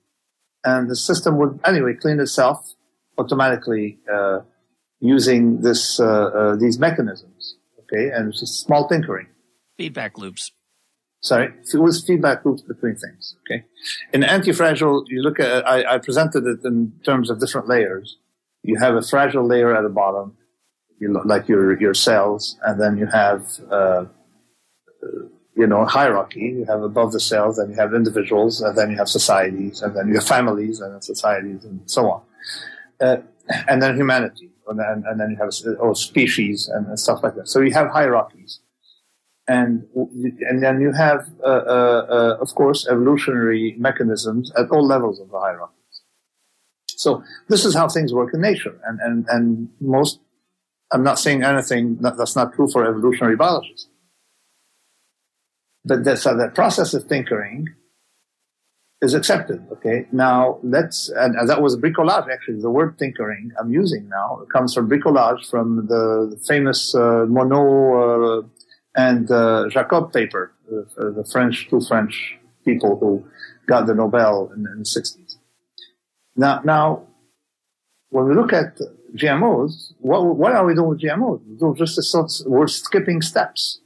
[0.63, 2.73] And the system would anyway clean itself
[3.17, 4.39] automatically uh,
[4.99, 9.27] using this uh, uh, these mechanisms, okay, and it's just small tinkering.
[9.77, 10.51] Feedback loops.
[11.21, 13.35] Sorry, it was feedback loops between things.
[13.41, 13.65] Okay,
[14.11, 18.17] in anti-fragile, you look at I, I presented it in terms of different layers.
[18.63, 20.35] You have a fragile layer at the bottom
[20.99, 24.05] you know, like your your cells, and then you have uh,
[25.55, 26.55] you know hierarchy.
[26.59, 29.95] You have above the cells, then you have individuals, and then you have societies, and
[29.95, 32.21] then you have families, and then societies, and so on,
[33.01, 33.17] uh,
[33.67, 37.35] and then humanity, and then, and then you have oh, species and, and, stuff like
[37.35, 37.47] that.
[37.47, 38.59] So you have hierarchies,
[39.47, 45.19] and and then you have, uh, uh, uh of course, evolutionary mechanisms at all levels
[45.19, 45.75] of the hierarchies.
[46.87, 50.19] So this is how things work in nature, and and and most
[50.91, 53.87] I'm not saying anything that, that's not true for evolutionary biologists.
[55.83, 57.67] But that, so that process of tinkering
[59.01, 59.65] is accepted.
[59.71, 60.07] Okay.
[60.11, 62.61] Now let's, and, and, that was bricolage actually.
[62.61, 68.43] The word tinkering I'm using now comes from bricolage from the, the famous uh, Monod
[68.43, 68.47] uh,
[68.95, 73.25] and uh, Jacob paper, uh, the French, two French people who
[73.67, 75.35] got the Nobel in, in the 60s.
[76.35, 77.07] Now, now,
[78.09, 78.79] when we look at
[79.15, 81.41] GMOs, what, what are we doing with GMOs?
[81.59, 83.79] We're just sort we're skipping steps.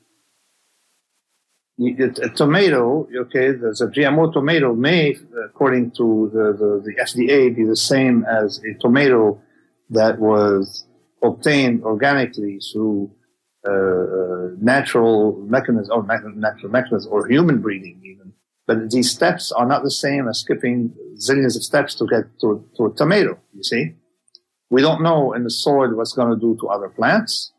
[1.79, 5.15] A, a tomato, okay, there's a GMO tomato may,
[5.45, 9.41] according to the, the, the FDA, be the same as a tomato
[9.89, 10.85] that was
[11.23, 13.11] obtained organically through
[13.67, 18.33] uh, uh natural mechanism or natural mechanism or human breeding even.
[18.67, 22.65] But these steps are not the same as skipping zillions of steps to get to,
[22.77, 23.95] to a tomato, you see?
[24.69, 27.51] We don't know in the soil what's going to do to other plants.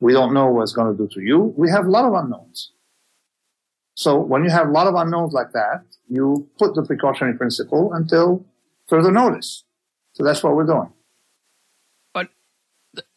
[0.00, 1.54] We don't know what's going to do to you.
[1.56, 2.72] We have a lot of unknowns.
[3.94, 7.92] So when you have a lot of unknowns like that, you put the precautionary principle
[7.92, 8.44] until
[8.88, 9.64] further notice.
[10.12, 10.92] So that's what we're doing.
[12.12, 12.28] But,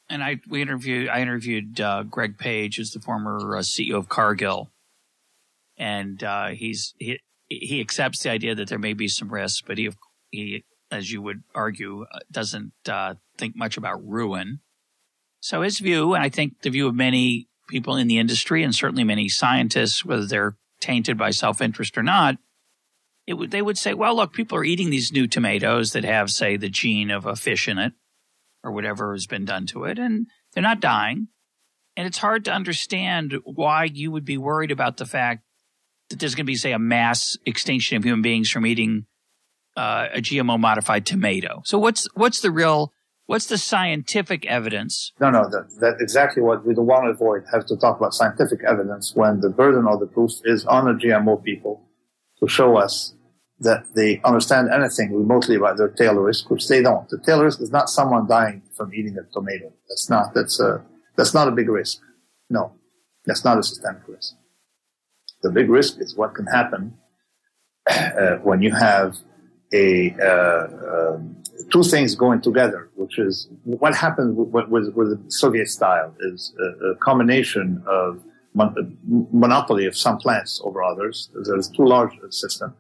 [0.10, 4.08] and I, we interviewed, I interviewed uh, Greg Page, who's the former uh, CEO of
[4.08, 4.70] Cargill.
[5.78, 9.78] And uh, he's, he, he accepts the idea that there may be some risks, but
[9.78, 9.90] he,
[10.32, 14.60] he as you would argue, uh, doesn't uh, think much about ruin.
[15.40, 18.74] So his view, and I think the view of many people in the industry, and
[18.74, 22.38] certainly many scientists, whether they're tainted by self-interest or not,
[23.26, 26.32] it would, they would say, well, look, people are eating these new tomatoes that have,
[26.32, 27.94] say, the gene of a fish in it
[28.64, 31.28] or whatever has been done to it, and they're not dying.
[31.96, 35.44] And it's hard to understand why you would be worried about the fact
[36.10, 39.06] that there's going to be, say, a mass extinction of human beings from eating
[39.78, 41.62] uh, a GMO modified tomato.
[41.64, 42.92] So what's what's the real
[43.28, 45.12] what's the scientific evidence?
[45.22, 47.44] No, no, that, that's exactly what we don't want to avoid.
[47.52, 50.94] Have to talk about scientific evidence when the burden of the proof is on the
[50.94, 51.88] GMO people
[52.40, 53.14] to show us
[53.60, 57.10] that they understand anything remotely about their tail risk, which they don't.
[57.10, 59.74] The tail risk is not someone dying from eating a tomato.
[59.90, 60.34] That's not.
[60.34, 60.84] That's a
[61.16, 62.00] that's not a big risk.
[62.50, 62.74] No,
[63.26, 64.36] that's not a systemic risk.
[65.42, 66.98] The big risk is what can happen
[67.90, 69.18] uh, when you have
[69.74, 71.36] a uh, um,
[71.72, 76.54] two things going together, which is what happened with, with, with the Soviet style is
[76.60, 78.98] a, a combination of mon-
[79.32, 81.30] monopoly of some plants over others.
[81.34, 82.76] There's too large a system,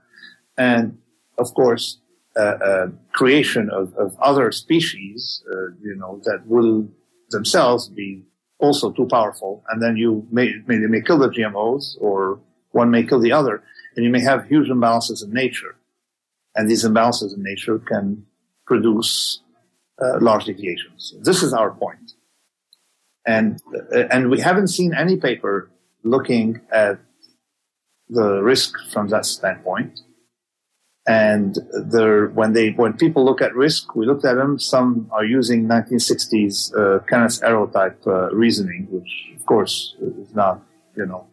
[0.58, 0.98] and
[1.38, 2.00] of course,
[2.38, 6.88] uh, uh, creation of, of, other species, uh, you know, that will
[7.32, 8.24] themselves be
[8.60, 12.40] also too powerful, and then you may, may they may kill the GMOs, or
[12.72, 13.64] one may kill the other,
[13.96, 15.77] and you may have huge imbalances in nature.
[16.58, 18.26] And these imbalances in nature can
[18.66, 19.42] produce
[20.04, 21.14] uh, large deviations.
[21.22, 22.14] This is our point.
[23.28, 23.62] And,
[23.94, 25.70] uh, and we haven't seen any paper
[26.04, 27.00] looking at
[28.10, 30.00] the risk from that standpoint.
[31.08, 34.58] And there, when they, when people look at risk, we looked at them.
[34.58, 40.62] Some are using 1960s uh, Kenneth Arrow type uh, reasoning, which of course is not,
[40.96, 41.28] you know,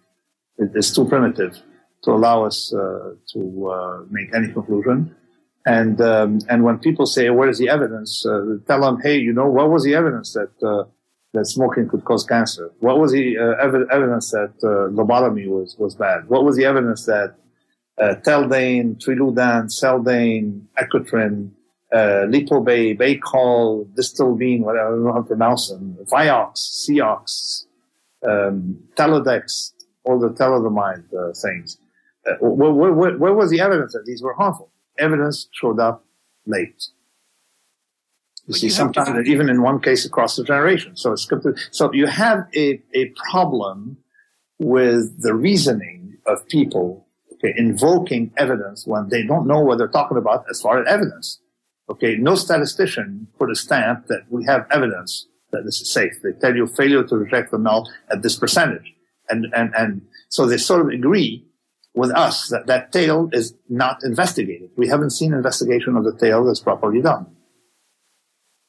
[0.58, 1.60] it's too primitive
[2.04, 5.14] to allow us uh, to uh, make any conclusion.
[5.66, 9.32] And um, and when people say, "Where is the evidence?" Uh, tell them, "Hey, you
[9.32, 10.84] know, what was the evidence that uh,
[11.32, 12.70] that smoking could cause cancer?
[12.80, 16.28] What was the ev- evidence that lobotomy was was bad?
[16.28, 17.36] What was the evidence that
[18.00, 21.50] uh, Teldane, Triludan, Seldane, Ecotrin,
[21.92, 27.66] uh, Lipobay, Baycol, Distilbene, whatever, I don't know how to pronounce them, Vioxx, Ceox,
[28.26, 28.78] um,
[30.04, 31.78] all the thalidomide uh, things.
[32.26, 34.70] Uh, where, where, where, was the evidence that these were harmful?
[34.98, 36.04] Evidence showed up
[36.46, 36.88] late.
[38.46, 40.96] You but see, you sometimes even in one case across the generation.
[40.96, 41.28] So it's
[41.70, 43.98] so you have a, a problem
[44.58, 50.16] with the reasoning of people okay, invoking evidence when they don't know what they're talking
[50.16, 51.40] about as far as evidence.
[51.90, 56.12] Okay, no statistician put a stamp that we have evidence that this is safe.
[56.22, 58.94] They tell you failure to reject the null at this percentage.
[59.28, 61.46] And, and, and so they sort of agree
[61.94, 64.70] with us that that tail is not investigated.
[64.76, 67.26] We haven't seen investigation of the tail that's properly done.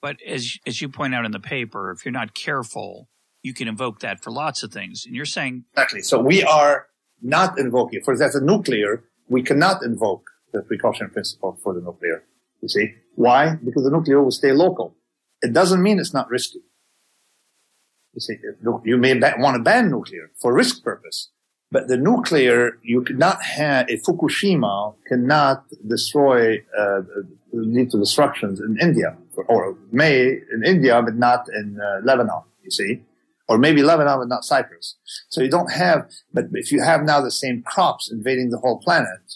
[0.02, 3.10] But as, as you point out in the paper, if you're not careful,
[3.42, 5.06] you can invoke that for lots of things.
[5.06, 5.66] And you're saying.
[5.74, 6.02] Exactly.
[6.02, 6.88] So we are
[7.22, 8.02] not invoking.
[8.04, 12.24] For example, nuclear, we cannot invoke the precaution principle for the nuclear.
[12.62, 12.94] You see?
[13.16, 13.56] Why?
[13.56, 14.96] Because the nuclear will stay local.
[15.42, 16.60] It doesn't mean it's not risky.
[18.14, 18.36] You see,
[18.86, 21.32] you may want to ban nuclear for risk purpose,
[21.72, 27.02] but the nuclear, you cannot have, a Fukushima cannot destroy, uh,
[27.52, 32.72] lead to destructions in India, or may in India, but not in uh, Lebanon, you
[32.72, 33.02] see?
[33.48, 34.96] or maybe Lebanon, but not Cyprus.
[35.30, 38.80] So you don't have, but if you have now the same crops invading the whole
[38.80, 39.36] planet,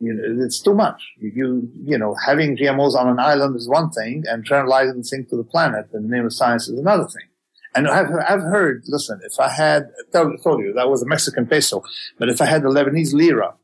[0.00, 1.02] you know, it's too much.
[1.20, 5.36] You, you know, having GMOs on an island is one thing, and generalizing things to
[5.36, 7.28] the planet in the name of science is another thing.
[7.74, 11.46] And I've, I've heard, listen, if I had, I told you, that was a Mexican
[11.46, 11.82] peso,
[12.18, 13.54] but if I had the Lebanese lira,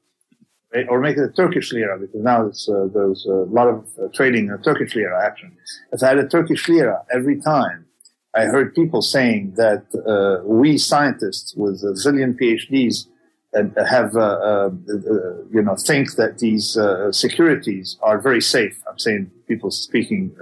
[0.75, 4.09] right, or make it a Turkish lira, because now uh, there's a lot of uh,
[4.13, 5.57] trading in Turkish lira action.
[5.93, 7.87] If I had a Turkish lira every time
[8.35, 13.07] I heard people saying that uh, we scientists with a zillion PhDs
[13.53, 18.81] uh, have, uh, uh, uh, you know, think that these uh, securities are very safe.
[18.89, 20.37] I'm saying people speaking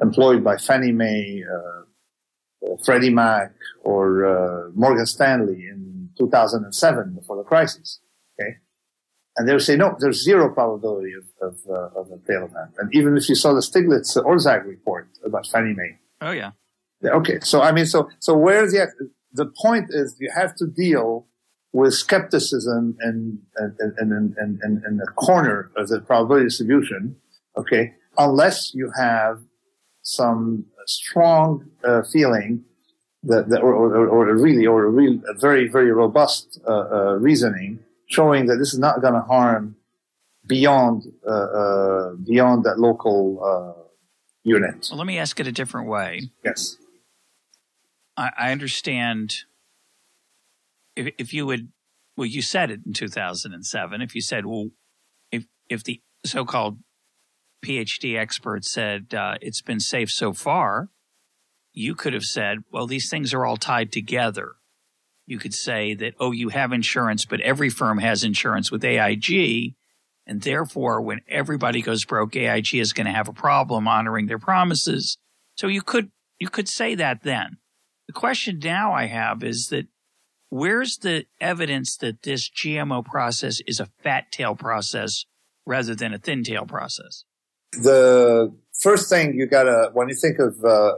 [0.00, 1.44] employed by Fannie Mae,
[2.64, 3.52] Uh, Freddie Mac,
[3.82, 8.00] or uh, Morgan Stanley in 2007 before the crisis.
[8.40, 8.56] Okay.
[9.36, 12.74] And they would say, no, there's zero probability of, of, uh, of a tail event.
[12.78, 15.98] And even if you saw the Stiglitz Orszag report about Fannie Mae.
[16.20, 16.50] Oh, yeah
[17.04, 18.88] Okay, so I mean, so so where's the
[19.32, 21.26] the point is you have to deal
[21.72, 27.16] with skepticism and and and and and, and the corner of the probability distribution.
[27.56, 29.40] Okay, unless you have
[30.02, 32.64] some strong uh, feeling
[33.22, 37.12] that, that or, or, or, really or a real a very very robust uh, uh,
[37.14, 39.76] reasoning showing that this is not going to harm
[40.46, 43.82] beyond uh, uh, beyond that local uh,
[44.44, 44.88] unit.
[44.90, 46.30] Well, let me ask it a different way.
[46.44, 46.76] Yes.
[48.16, 49.44] I, I understand
[50.96, 51.68] if, if you would,
[52.16, 54.02] well, you said it in 2007.
[54.02, 54.70] If you said, well,
[55.30, 56.78] if, if the so called
[57.64, 60.88] PhD expert said uh, it's been safe so far,
[61.72, 64.54] you could have said, well, these things are all tied together.
[65.26, 69.74] You could say that, oh, you have insurance, but every firm has insurance with AIG.
[70.26, 74.38] And therefore, when everybody goes broke, AIG is going to have a problem honoring their
[74.38, 75.18] promises.
[75.56, 77.58] So you could, you could say that then.
[78.06, 79.86] The question now I have is that
[80.48, 85.26] where's the evidence that this GMO process is a fat tail process
[85.66, 87.24] rather than a thin tail process?
[87.72, 90.94] The first thing you gotta, when you think of, uh,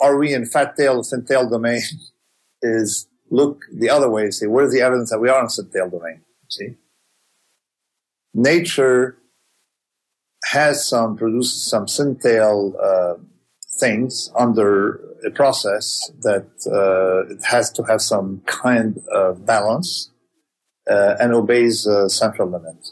[0.00, 1.80] are we in fat tail thin tail domain,
[2.62, 5.70] is look the other way and say, where's the evidence that we are in thin
[5.70, 6.22] tail domain?
[6.48, 6.76] See?
[8.34, 9.18] Nature
[10.44, 13.14] has some, produces some thin tail, uh,
[13.78, 20.10] things under a process that uh, it has to have some kind of balance
[20.90, 22.88] uh, and obeys a central limit.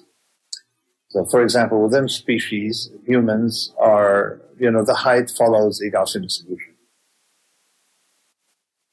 [1.08, 6.74] So, for example, within species, humans are, you know, the height follows a Gaussian distribution.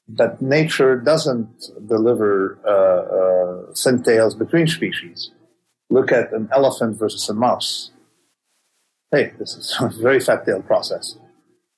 [0.06, 5.30] But nature doesn't deliver uh, uh, between species.
[5.90, 7.90] Look at an elephant versus a mouse.
[9.10, 11.16] Hey, this is a very fat tail process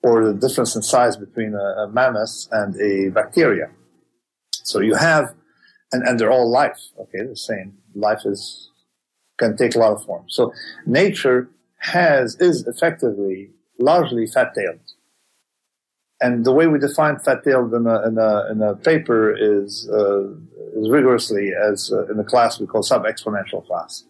[0.03, 3.71] or the difference in size between a, a mammoth and a bacteria.
[4.53, 5.35] So you have,
[5.93, 7.79] and, and they're all life, okay, the same.
[7.95, 8.71] Life is
[9.39, 10.35] can take a lot of forms.
[10.35, 10.53] So
[10.87, 14.81] nature has is effectively largely fat-tailed.
[16.21, 20.31] And the way we define fat-tailed in a, in a, in a paper is, uh,
[20.79, 24.05] is rigorously as uh, in a class we call sub-exponential class.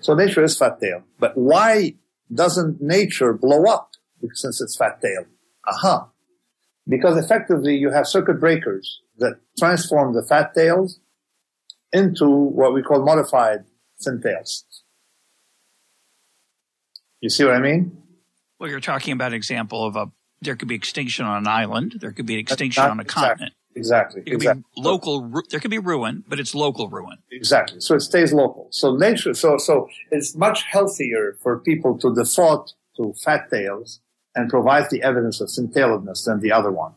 [0.00, 1.02] So nature is fat-tailed.
[1.18, 1.94] But why
[2.32, 3.90] doesn't nature blow up
[4.34, 5.26] since it's fat-tailed?
[5.66, 6.08] Aha.
[6.86, 11.00] Because effectively you have circuit breakers that transform the fat tails
[11.92, 13.64] into what we call modified
[14.02, 14.64] thin tails.
[17.20, 17.96] You see what I mean?
[18.58, 20.10] Well, you're talking about an example of a
[20.42, 23.28] there could be extinction on an island, there could be an extinction on a exactly,
[23.28, 23.54] continent.
[23.76, 24.20] Exactly.
[24.20, 24.64] There could exactly.
[24.76, 25.42] be local.
[25.50, 27.18] There could be ruin, but it's local ruin.
[27.32, 27.80] Exactly.
[27.80, 28.68] So it stays local.
[28.70, 34.00] So nature, so, so it's much healthier for people to default to fat tails
[34.34, 36.92] and provide the evidence of thin-tailedness than the other one.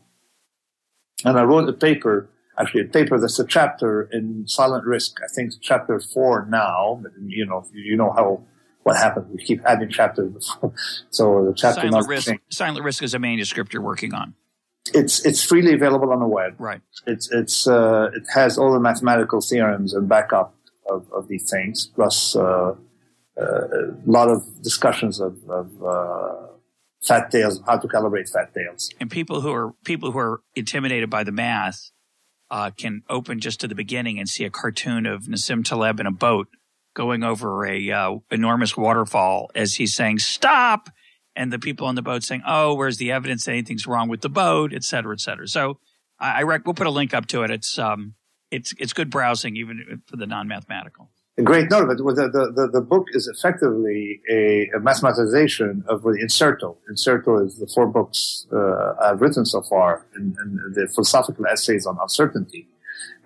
[1.24, 2.28] And I wrote a paper,
[2.58, 5.18] actually a paper that's a chapter in Silent Risk.
[5.22, 8.42] I think chapter four now, you know, you know how,
[8.82, 9.26] what happened.
[9.30, 10.72] We keep adding chapters before.
[11.10, 12.32] So the chapter Silent risk.
[12.50, 14.34] Silent risk is a manuscript you're working on,
[14.94, 16.54] it's, it's freely available on the web.
[16.58, 16.80] right?
[17.06, 20.54] it's it's uh, it has all the mathematical theorems and backup
[20.88, 26.46] of, of these things, plus uh, uh, a lot of discussions of, of uh,
[27.02, 28.90] fat tails, how to calibrate fat tails.
[29.00, 31.90] And people who are people who are intimidated by the math
[32.50, 36.06] uh, can open just to the beginning and see a cartoon of Nassim Taleb in
[36.06, 36.48] a boat
[36.94, 40.90] going over a uh, enormous waterfall as he's saying "stop,"
[41.36, 44.20] and the people on the boat saying, "Oh, where's the evidence that anything's wrong with
[44.20, 45.46] the boat?" et cetera, et cetera.
[45.46, 45.78] So
[46.18, 47.50] I, I rec- we'll put a link up to it.
[47.50, 48.14] It's um
[48.50, 51.10] it's it's good browsing even for the non-mathematical.
[51.44, 56.76] Great note, but the, the, the, book is effectively a, a mathematization of the Incerto.
[56.88, 61.86] Incerto is the four books uh, I've written so far, and, and the philosophical essays
[61.86, 62.66] on uncertainty.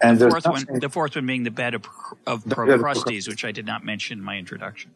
[0.03, 1.87] And The fourth one, the fourth one being the bed of,
[2.27, 4.91] of of Procrustes, which I did not mention in my introduction.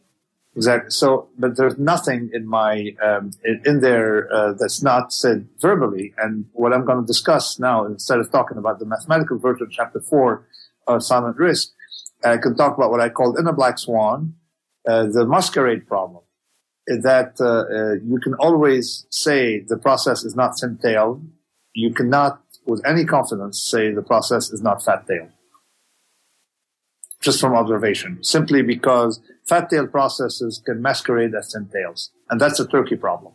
[0.55, 0.89] Exactly.
[0.89, 6.13] So, but there's nothing in my um, in, in there uh, that's not said verbally.
[6.17, 9.71] And what I'm going to discuss now, instead of talking about the mathematical version, of
[9.71, 10.47] chapter four
[10.87, 11.69] of Silent Risk,
[12.23, 14.35] I can talk about what I called in a black swan,
[14.87, 16.23] uh, the masquerade problem.
[16.87, 21.21] That uh, uh, you can always say the process is not thin-tailed.
[21.73, 25.31] You cannot, with any confidence, say the process is not fat-tailed.
[27.19, 32.67] Just from observation, simply because fat-tailed processes can masquerade as thin tails, and that's a
[32.67, 33.33] turkey problem.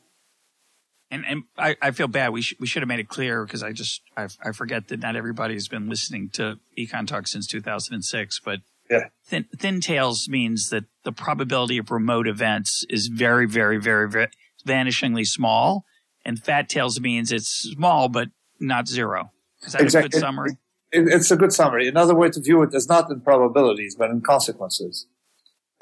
[1.13, 2.33] And, and I, I feel bad.
[2.33, 5.01] We, sh- we should have made it clear because I just I, I forget that
[5.01, 8.41] not everybody has been listening to EconTalk since 2006.
[8.43, 8.61] But
[8.93, 9.09] Yeah.
[9.25, 14.29] thin, thin tails means that the probability of remote events is very, very, very, very
[14.67, 15.85] vanishingly small,
[16.25, 18.29] and fat tails means it's small but
[18.61, 19.33] not zero.
[19.67, 20.53] Is that a good summary?
[20.93, 21.89] It, it's a good summary.
[21.89, 25.07] Another way to view it is not in probabilities, but in consequences.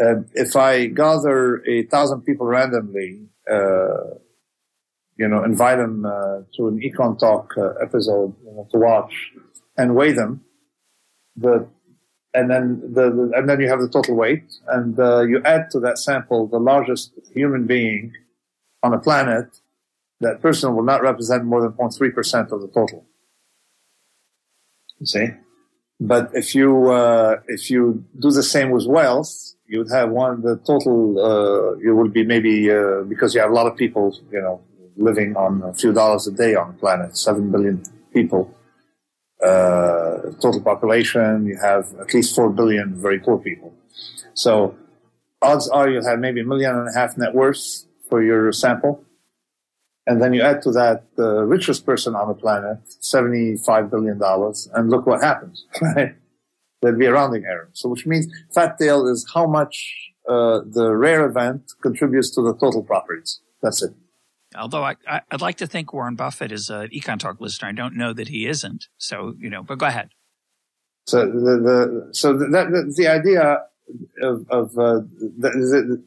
[0.01, 4.15] Uh, if I gather a thousand people randomly, uh,
[5.17, 9.13] you know, invite them uh, to an EconTalk uh, episode you know, to watch,
[9.77, 10.43] and weigh them,
[11.37, 11.69] the
[12.35, 15.71] and then the, the and then you have the total weight, and uh, you add
[15.73, 18.13] to that sample the largest human being
[18.83, 19.47] on the planet.
[20.21, 23.07] That person will not represent more than 0.3 percent of the total.
[24.99, 25.29] You see,
[25.99, 30.43] but if you uh, if you do the same with wealth, you would have one
[30.43, 31.19] the total.
[31.19, 34.61] Uh, you would be maybe uh, because you have a lot of people, you know,
[34.97, 38.55] living on a few dollars a day on the planet, seven billion people.
[39.43, 43.73] Uh, total population, you have at least four billion very poor people.
[44.35, 44.77] So
[45.41, 49.05] odds are you'll have maybe a million and a half net worth for your sample.
[50.07, 54.21] And then you add to that the richest person on the planet, $75 billion,
[54.75, 56.15] and look what happens, right?
[56.83, 57.69] There'd be a rounding error.
[57.73, 62.55] So which means fat tail is how much uh, the rare event contributes to the
[62.55, 63.41] total properties.
[63.63, 63.93] That's it.
[64.57, 67.69] Although I, I, I'd like to think Warren Buffett is an EconTalk listener.
[67.69, 68.89] I don't know that he isn't.
[68.99, 70.11] So, you know, but go ahead.
[71.07, 73.65] So the, the so the, the idea
[74.23, 75.01] of, of uh,
[75.39, 76.03] the,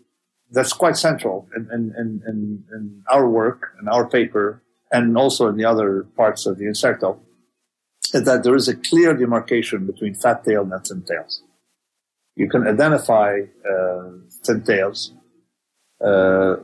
[0.51, 5.57] that's quite central in, in, in, in our work and our paper, and also in
[5.57, 7.19] the other parts of the Incerto,
[8.13, 11.43] is that there is a clear demarcation between fat tail nets and thin tails.
[12.35, 14.09] You can identify uh,
[14.43, 15.13] thin tails.
[15.99, 16.57] Uh,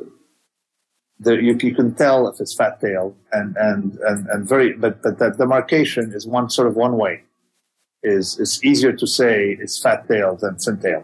[1.19, 5.01] the, you, you can tell if it's fat tail and, and, and, and very, but,
[5.03, 7.23] but that demarcation is one sort of one way
[8.01, 11.03] is it's easier to say it's fat tail than thin tail,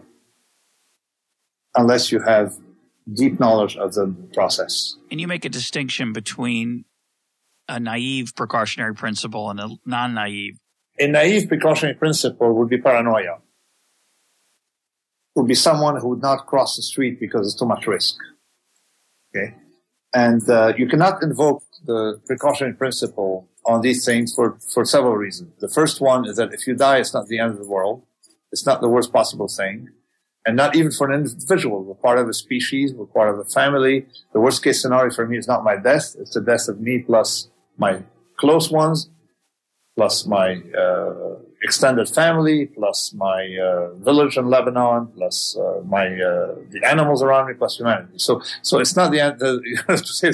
[1.74, 2.54] unless you have
[3.12, 4.96] deep knowledge of the process.
[5.10, 6.86] And you make a distinction between
[7.68, 10.56] a naive precautionary principle and a non-naive.
[10.98, 13.40] A naive precautionary principle would be paranoia.
[15.36, 18.16] would be someone who would not cross the street because it's too much risk.
[19.36, 19.54] Okay.
[20.24, 25.52] And uh, you cannot invoke the precautionary principle on these things for, for several reasons.
[25.60, 28.02] The first one is that if you die, it's not the end of the world.
[28.50, 29.90] It's not the worst possible thing.
[30.46, 31.84] And not even for an individual.
[31.84, 32.94] We're part of a species.
[32.94, 34.06] We're part of a family.
[34.32, 36.16] The worst case scenario for me is not my death.
[36.18, 38.02] It's the death of me plus my
[38.38, 39.10] close ones,
[39.96, 41.34] plus my uh,
[41.66, 47.44] extended family, plus my uh, village in Lebanon, plus uh, my uh, the animals around
[47.48, 48.18] me, plus humanity.
[48.28, 49.40] So, so it's not the end.
[49.40, 49.52] The,
[49.88, 50.28] to say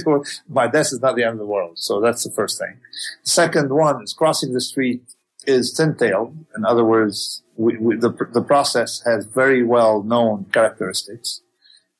[0.49, 1.79] my death is not the end of the world.
[1.79, 2.75] So that's the first thing.
[3.23, 5.03] Second one is crossing the street
[5.47, 6.31] is thin-tailed.
[6.57, 11.41] In other words, we, we, the the process has very well known characteristics.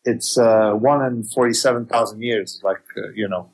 [0.05, 2.61] It's uh, one in forty-seven thousand years.
[2.63, 3.51] Like uh, you know,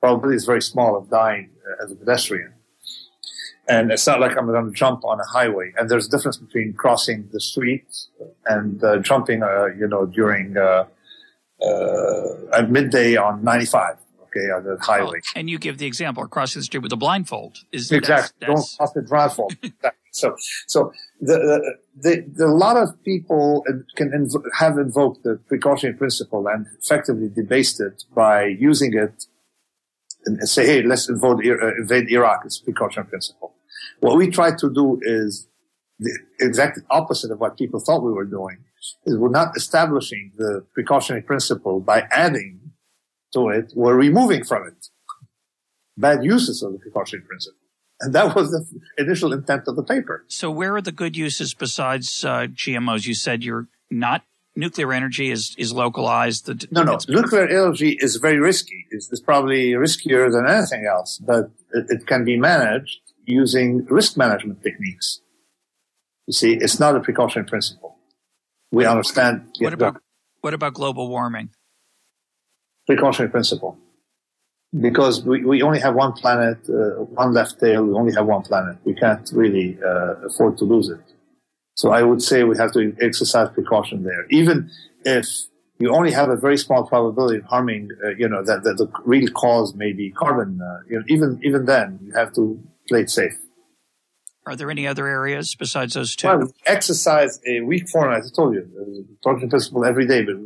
[0.00, 1.50] probably is very small of dying
[1.82, 2.52] as a pedestrian
[3.68, 5.72] and it's not like I'm going to jump on a highway.
[5.76, 7.86] And there's a difference between crossing the street
[8.46, 10.84] and uh, jumping, uh, you know, during uh,
[11.60, 13.96] uh at midday on 95.
[14.24, 15.18] Okay, on the highway.
[15.18, 17.58] Oh, and you give the example of crossing the street with a blindfold.
[17.72, 18.76] Is exactly that's, that's...
[18.76, 19.56] don't cross the blindfold.
[20.10, 20.36] so,
[20.66, 23.64] so the, the, the, a lot of people
[23.96, 29.24] can inv- have invoked the precautionary principle and effectively debased it by using it
[30.26, 32.42] and say, hey, let's invade, uh, invade Iraq.
[32.44, 33.55] It's precautionary principle.
[34.00, 35.48] What we tried to do is
[35.98, 38.58] the exact opposite of what people thought we were doing.
[39.04, 42.60] Is we're not establishing the precautionary principle by adding
[43.32, 44.88] to it, we're removing from it
[45.96, 47.58] bad uses of the precautionary principle.
[48.00, 50.24] And that was the initial intent of the paper.
[50.28, 53.06] So where are the good uses besides uh, GMOs?
[53.06, 54.22] You said you're not
[54.54, 56.46] nuclear energy is, is localized.
[56.46, 56.98] The, no, no.
[57.08, 58.86] Nuclear energy is very risky.
[58.90, 64.16] It's, it's probably riskier than anything else, but it, it, can be managed using risk
[64.16, 65.20] management techniques.
[66.26, 67.96] You see, it's not a precautionary principle.
[68.72, 69.48] We what understand.
[69.58, 70.00] What about,
[70.40, 71.50] what about global warming?
[72.86, 73.78] Precautionary principle.
[74.78, 78.42] Because we, we only have one planet, uh, one left tail, we only have one
[78.42, 78.76] planet.
[78.84, 81.00] We can't really uh, afford to lose it.
[81.74, 84.26] So I would say we have to exercise precaution there.
[84.30, 84.70] Even
[85.04, 85.26] if
[85.78, 88.90] you only have a very small probability of harming, uh, you know, that, that the
[89.04, 93.00] real cause may be carbon, uh, you know, even, even then you have to play
[93.02, 93.36] it safe.
[94.46, 96.28] Are there any other areas besides those two?
[96.28, 100.36] Well, exercise a weak form, as I told you, talking principle every day, but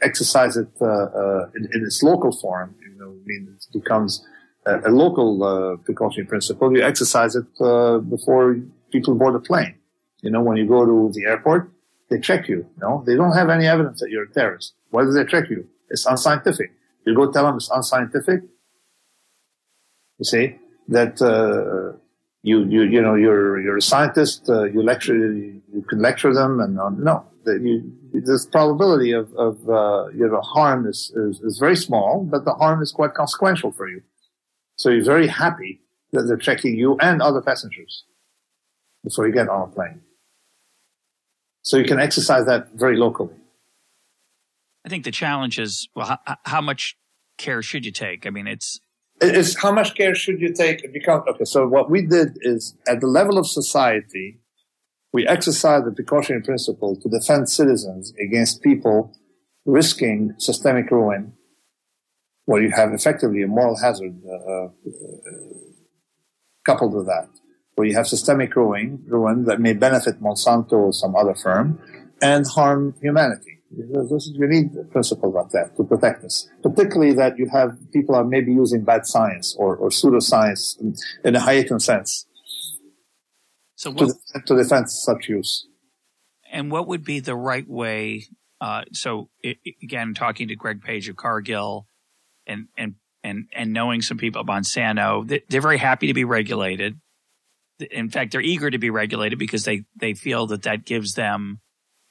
[0.00, 2.74] exercise it uh, uh, in, in, its local form.
[2.80, 4.26] You know, I mean, it becomes
[4.64, 6.74] a, a local uh, precautionary principle.
[6.74, 8.56] You exercise it uh, before
[8.90, 9.74] people board a plane.
[10.22, 11.70] You know, when you go to the airport,
[12.08, 12.56] they check you.
[12.56, 14.72] You know, they don't have any evidence that you're a terrorist.
[14.88, 15.68] Why do they check you?
[15.90, 16.72] It's unscientific.
[17.06, 18.40] You go tell them it's unscientific.
[20.18, 20.56] You see
[20.88, 21.96] that uh,
[22.42, 24.48] you you you know you're you're a scientist.
[24.48, 29.32] Uh, you lecture you can lecture them and uh, no, that you this probability of
[29.34, 33.14] of uh, you know harm is, is is very small, but the harm is quite
[33.14, 34.02] consequential for you.
[34.76, 35.80] So you're very happy
[36.12, 38.04] that they're checking you and other passengers
[39.02, 40.00] before you get on a plane.
[41.62, 43.34] So you can exercise that very locally.
[44.84, 46.96] I think the challenge is well, how, how much
[47.38, 48.26] care should you take?
[48.26, 48.80] I mean, it's
[49.30, 50.92] it's how much care should you take?
[50.92, 54.40] Because okay, so what we did is at the level of society,
[55.12, 59.16] we exercised the precautionary principle to defend citizens against people
[59.64, 61.32] risking systemic ruin,
[62.44, 64.68] where you have effectively a moral hazard uh, uh,
[66.64, 67.28] coupled with that
[67.74, 71.80] where you have systemic ruin, ruin that may benefit Monsanto or some other firm
[72.22, 73.53] and harm humanity.
[73.76, 78.14] This is, we need principles like that to protect us, particularly that you have people
[78.14, 80.94] are maybe using bad science or, or pseudoscience in,
[81.24, 82.26] in a heightened sense
[83.74, 85.66] so what, to, to defend such use.
[86.50, 88.26] And what would be the right way?
[88.60, 91.86] Uh, so it, again, talking to Greg Page of Cargill
[92.46, 96.98] and, and, and, and knowing some people at Monsanto, they're very happy to be regulated
[97.78, 101.60] in fact, they're eager to be regulated because they, they feel that that gives them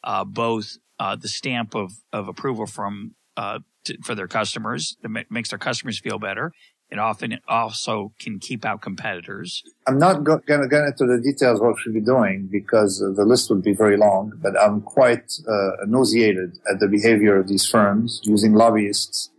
[0.03, 4.97] uh, both uh, the stamp of, of approval from uh, to, for their customers.
[5.03, 6.53] It makes their customers feel better.
[6.89, 9.63] It often also can keep out competitors.
[9.87, 12.47] I'm not go- going to get into the details of what we should be doing
[12.51, 17.39] because the list would be very long, but I'm quite uh, nauseated at the behavior
[17.39, 19.31] of these firms using lobbyists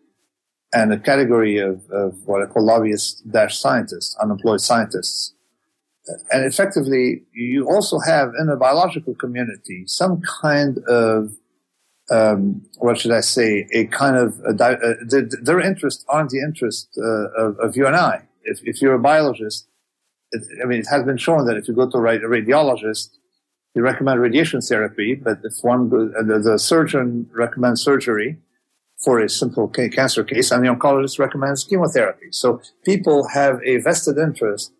[0.73, 5.35] and a category of, of what I call lobbyists dash scientists, unemployed scientists
[6.31, 11.33] and effectively, you also have in the biological community some kind of
[12.11, 13.67] um, what should I say?
[13.73, 14.95] A kind of a uh,
[15.43, 18.23] their, interests aren't the interest uh, of, of, you and I.
[18.43, 19.67] If, if you're a biologist,
[20.33, 23.09] it, I mean, it has been shown that if you go to a radiologist,
[23.75, 28.39] You recommend radiation therapy, but if one, the, the surgeon recommends surgery
[29.03, 32.29] for a simple cancer case, and the oncologist recommends chemotherapy.
[32.31, 34.73] So people have a vested interest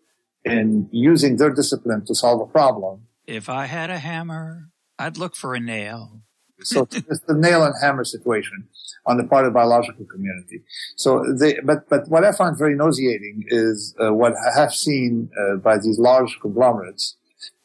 [0.45, 3.07] in using their discipline to solve a problem.
[3.27, 6.21] If I had a hammer, I'd look for a nail.
[6.65, 8.67] So it's the nail and hammer situation
[9.05, 10.61] on the part of the biological community.
[10.95, 15.29] So they, but, but what I find very nauseating is uh, what I have seen
[15.39, 17.15] uh, by these large conglomerates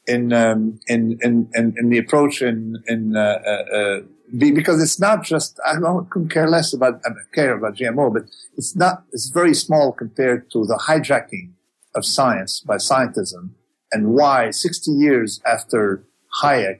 [0.06, 4.00] in, um, in, in, in, in, the approach in, in, uh, uh, uh
[4.38, 8.24] because it's not just, I don't couldn't care less about, I care about GMO, but
[8.56, 11.52] it's not, it's very small compared to the hijacking
[11.96, 13.50] of science by scientism
[13.92, 16.04] and why 60 years after
[16.42, 16.78] Hayek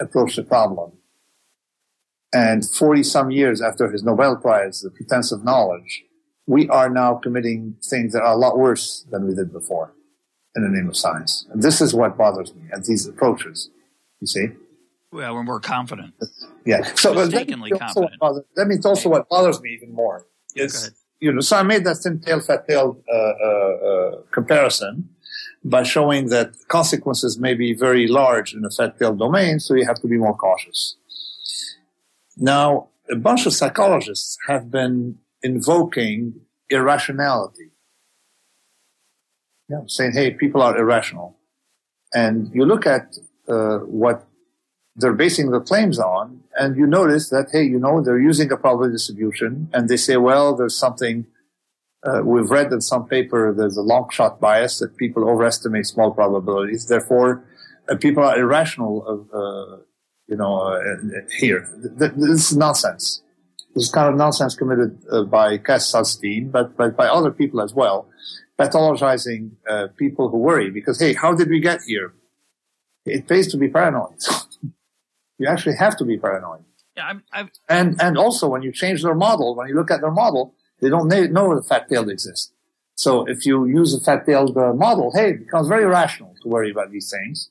[0.00, 0.92] approached the problem
[2.32, 6.04] and 40 some years after his Nobel Prize, the pretense of knowledge,
[6.46, 9.94] we are now committing things that are a lot worse than we did before
[10.56, 11.46] in the name of science.
[11.50, 13.70] And this is what bothers me at these approaches.
[14.20, 14.46] You see?
[15.10, 16.14] Well, when we're more confident.
[16.64, 16.82] Yeah.
[16.94, 18.18] So mistakenly confident.
[18.18, 21.84] Bothers, that means also what bothers me even more is, you know, so I made
[21.84, 25.08] that thin tail, fat tail uh, uh, uh, comparison
[25.64, 29.86] by showing that consequences may be very large in a fat tail domain, so you
[29.86, 30.96] have to be more cautious.
[32.36, 37.70] Now, a bunch of psychologists have been invoking irrationality.
[39.68, 41.38] Yeah, saying, hey, people are irrational.
[42.12, 43.16] And you look at
[43.48, 44.26] uh, what
[44.96, 48.56] they're basing the claims on, and you notice that, hey, you know, they're using a
[48.56, 51.26] probability distribution, and they say, well, there's something,
[52.04, 56.10] uh, we've read in some paper, there's a long shot bias that people overestimate small
[56.12, 56.86] probabilities.
[56.86, 57.44] Therefore,
[57.88, 59.82] uh, people are irrational uh,
[60.32, 60.96] you know, uh,
[61.38, 61.68] here.
[61.76, 63.22] This is nonsense.
[63.74, 67.60] This is kind of nonsense committed uh, by Cass Sunstein, but, but by other people
[67.60, 68.08] as well,
[68.58, 72.14] pathologizing uh, people who worry because, hey, how did we get here?
[73.04, 74.16] It pays to be paranoid.
[75.38, 76.64] you actually have to be paranoid.
[76.96, 80.00] Yeah, I'm, I'm, and and also when you change their model, when you look at
[80.00, 82.52] their model, they don't know the fat-tailed exists.
[82.94, 86.70] So if you use a fat-tailed uh, model, hey, it becomes very rational to worry
[86.70, 87.50] about these things.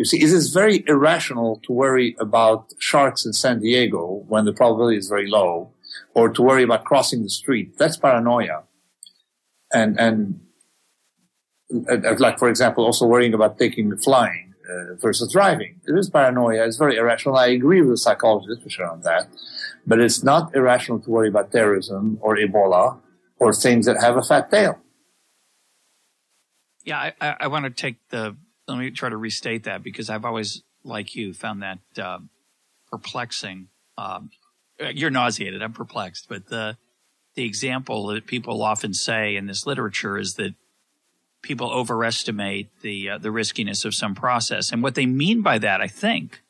[0.00, 4.52] You see, it is very irrational to worry about sharks in San Diego when the
[4.54, 5.74] probability is very low,
[6.14, 7.76] or to worry about crossing the street.
[7.76, 8.62] That's paranoia.
[9.74, 10.40] And, and,
[11.86, 15.82] uh, like, for example, also worrying about taking the flying uh, versus driving.
[15.86, 16.64] It is paranoia.
[16.64, 17.36] It's very irrational.
[17.36, 19.28] I agree with the psychologist for sure on that.
[19.86, 22.98] But it's not irrational to worry about terrorism or Ebola
[23.38, 24.78] or things that have a fat tail.
[26.84, 28.38] Yeah, I, I want to take the
[28.70, 32.18] let me try to restate that because I've always, like you, found that uh,
[32.90, 33.68] perplexing.
[33.98, 34.30] Um,
[34.94, 35.62] you're nauseated.
[35.62, 36.26] I'm perplexed.
[36.28, 36.76] But the
[37.34, 40.54] the example that people often say in this literature is that
[41.42, 45.80] people overestimate the uh, the riskiness of some process, and what they mean by that,
[45.80, 46.42] I think,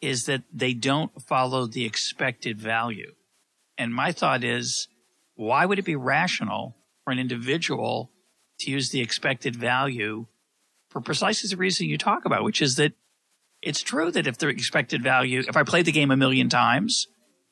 [0.00, 3.14] is that they don't follow the expected value.
[3.76, 4.88] And my thought is,
[5.34, 8.10] why would it be rational for an individual
[8.60, 10.26] to use the expected value
[10.94, 12.92] for precisely the reason you talk about, which is that
[13.60, 17.08] it's true that if the expected value, if I play the game a million times,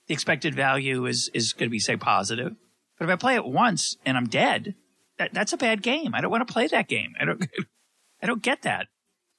[0.06, 2.54] the expected value is, is going to be, say, positive.
[2.98, 4.76] But if I play it once and I'm dead,
[5.18, 6.14] that, that's a bad game.
[6.14, 7.14] I don't want to play that game.
[7.20, 7.44] I don't,
[8.22, 8.86] I don't get that.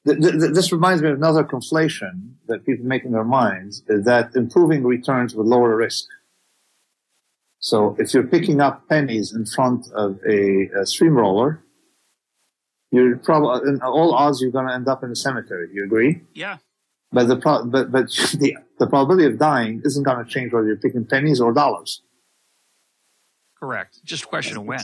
[0.03, 5.33] This reminds me of another conflation that people make in their minds that improving returns
[5.33, 6.03] with lower risk.
[7.59, 11.63] So if you're picking up pennies in front of a, a stream roller,
[12.93, 15.67] you're probably in all odds you're going to end up in a cemetery.
[15.73, 16.21] You agree?
[16.33, 16.57] Yeah.
[17.11, 18.07] But the pro- but but
[18.39, 22.03] the the probability of dying isn't going to change whether you're picking pennies or dollars.
[23.59, 23.99] Correct.
[24.03, 24.79] Just a question of when.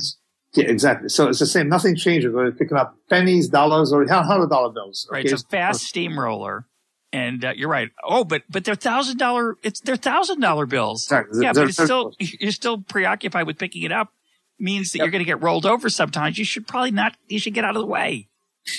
[0.55, 1.09] Yeah, exactly.
[1.09, 1.69] So it's the same.
[1.69, 5.07] Nothing changes whether you're picking up pennies, dollars, or hundred dollar bills.
[5.11, 5.25] Right.
[5.25, 6.65] It's a fast steamroller.
[7.11, 7.89] And uh, you're right.
[8.03, 9.55] Oh, but but they're thousand dollar.
[9.61, 11.05] It's they're thousand dollar bills.
[11.05, 11.43] Exactly.
[11.43, 14.13] Yeah, they're, but it's still you're still preoccupied with picking it up
[14.59, 15.05] means that yep.
[15.05, 16.37] you're going to get rolled over sometimes.
[16.37, 18.27] You should probably not, you should get out of the way.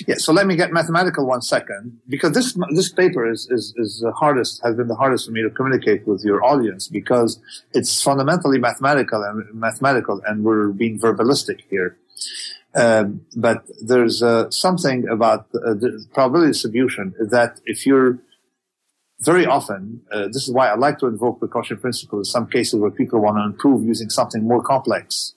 [0.07, 3.99] Yeah, so let me get mathematical one second, because this this paper is, is, is
[3.99, 7.39] the hardest, has been the hardest for me to communicate with your audience because
[7.73, 11.97] it's fundamentally mathematical and mathematical, and we're being verbalistic here.
[12.73, 18.19] Um, but there's uh, something about uh, the probability distribution that if you're
[19.19, 22.79] very often, uh, this is why I like to invoke precaution principle in some cases
[22.79, 25.33] where people want to improve using something more complex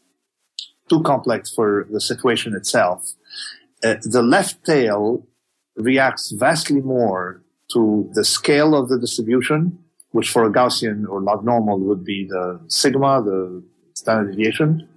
[0.89, 3.15] too complex for the situation itself.
[3.83, 5.27] Uh, the left tail
[5.77, 9.79] reacts vastly more to the scale of the distribution,
[10.11, 13.63] which for a Gaussian or log normal would be the sigma, the
[13.95, 14.89] standard deviation.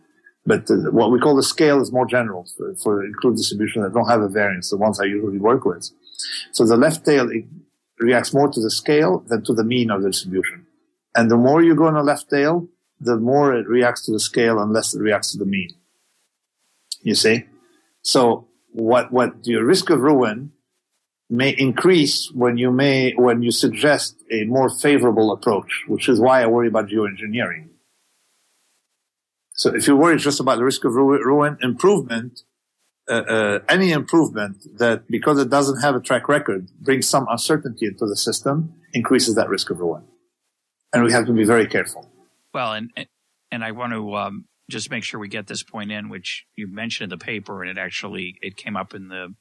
[0.46, 3.94] But the, what we call the scale is more general for, for include distribution that
[3.94, 5.90] don't have a variance, the ones I usually work with.
[6.52, 7.30] So the left tail
[8.00, 10.66] reacts more to the scale than to the mean of the distribution.
[11.16, 12.68] And the more you go in the left tail,
[13.00, 15.70] the more it reacts to the scale and less it reacts to the mean.
[17.02, 17.46] You see?
[18.02, 20.52] So what, what your risk of ruin
[21.30, 26.42] may increase when you may, when you suggest a more favorable approach, which is why
[26.42, 27.70] I worry about geoengineering.
[29.54, 32.42] So if you worry just about the risk of ruin, improvement,
[33.10, 37.86] uh, uh, any improvement that because it doesn't have a track record brings some uncertainty
[37.88, 40.04] into the system increases that risk of ruin.
[40.94, 42.12] And we have to be very careful.
[42.54, 42.92] Well, and,
[43.52, 46.68] and I want to, um, just make sure we get this point in, which you
[46.68, 49.34] mentioned in the paper, and it actually it came up in the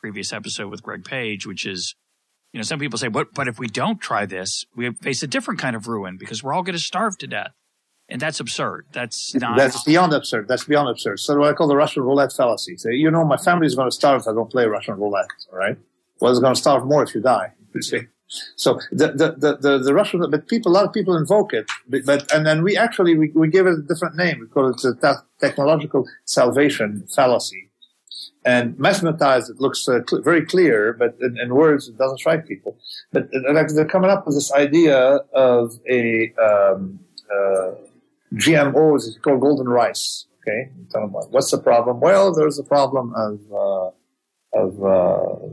[0.00, 1.94] previous episode with Greg Page, which is,
[2.52, 3.28] you know, some people say, "What?
[3.34, 6.52] But if we don't try this, we face a different kind of ruin because we're
[6.52, 7.52] all going to starve to death."
[8.10, 8.86] And that's absurd.
[8.92, 9.58] That's not.
[9.58, 10.48] That's beyond absurd.
[10.48, 11.20] That's beyond absurd.
[11.20, 12.76] So what I call the Russian roulette fallacy.
[12.76, 15.28] Say, you know, my family is going to starve if I don't play Russian roulette.
[15.52, 15.76] All right.
[16.20, 17.52] Well, it's going to starve more if you die.
[17.74, 18.00] You see.
[18.56, 21.66] So the, the, the, the, the Russian, but people, a lot of people invoke it,
[21.88, 24.40] but, and then we actually, we, we give it a different name.
[24.40, 27.70] We call it the technological salvation fallacy.
[28.44, 32.46] And mathematized, it looks uh, cl- very clear, but in, in, words, it doesn't strike
[32.46, 32.78] people.
[33.12, 34.96] But uh, they're coming up with this idea
[35.34, 37.00] of a, um,
[37.30, 37.72] uh,
[38.34, 40.26] GMOs, it's called golden rice.
[40.40, 40.70] Okay.
[41.30, 42.00] What's the problem?
[42.00, 43.90] Well, there's a problem of, uh,
[44.58, 45.46] of, uh,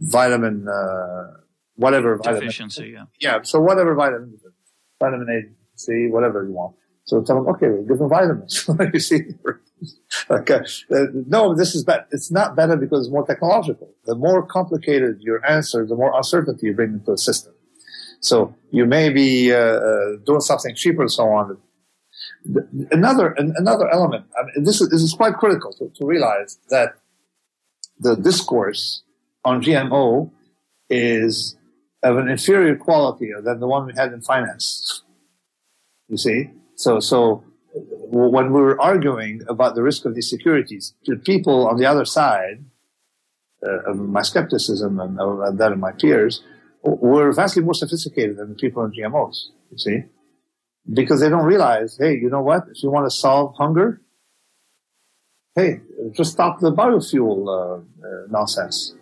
[0.00, 1.38] vitamin, uh,
[1.78, 2.92] whatever deficiency.
[2.92, 3.08] Vitamin.
[3.20, 3.36] Yeah.
[3.36, 3.42] Yeah.
[3.42, 4.38] So whatever vitamin,
[5.00, 6.74] vitamin A, C, whatever you want.
[7.04, 8.68] So tell them, okay, we'll give them vitamins.
[8.92, 9.20] you see,
[10.30, 10.60] okay.
[10.92, 12.04] Uh, no, this is bad.
[12.10, 13.94] It's not better because it's more technological.
[14.04, 17.54] The more complicated your answer, the more uncertainty you bring into the system.
[18.20, 21.56] So you may be uh, uh, doing something cheaper and so on.
[22.90, 24.26] Another another element.
[24.36, 26.96] I mean, this is this is quite critical to, to realize that
[27.98, 29.02] the discourse
[29.44, 30.30] on GMO
[30.90, 31.57] is
[32.02, 35.02] of an inferior quality than the one we had in finance.
[36.08, 36.50] You see?
[36.74, 37.44] So, so
[37.74, 42.04] when we were arguing about the risk of these securities, the people on the other
[42.04, 42.64] side,
[43.66, 46.42] uh, of my skepticism and, and that of my peers,
[46.82, 50.04] were vastly more sophisticated than the people in GMOs, you see?
[50.90, 52.64] Because they don't realize, hey, you know what?
[52.70, 54.00] If you want to solve hunger,
[55.54, 55.80] hey,
[56.12, 58.94] just stop the biofuel uh, uh, nonsense.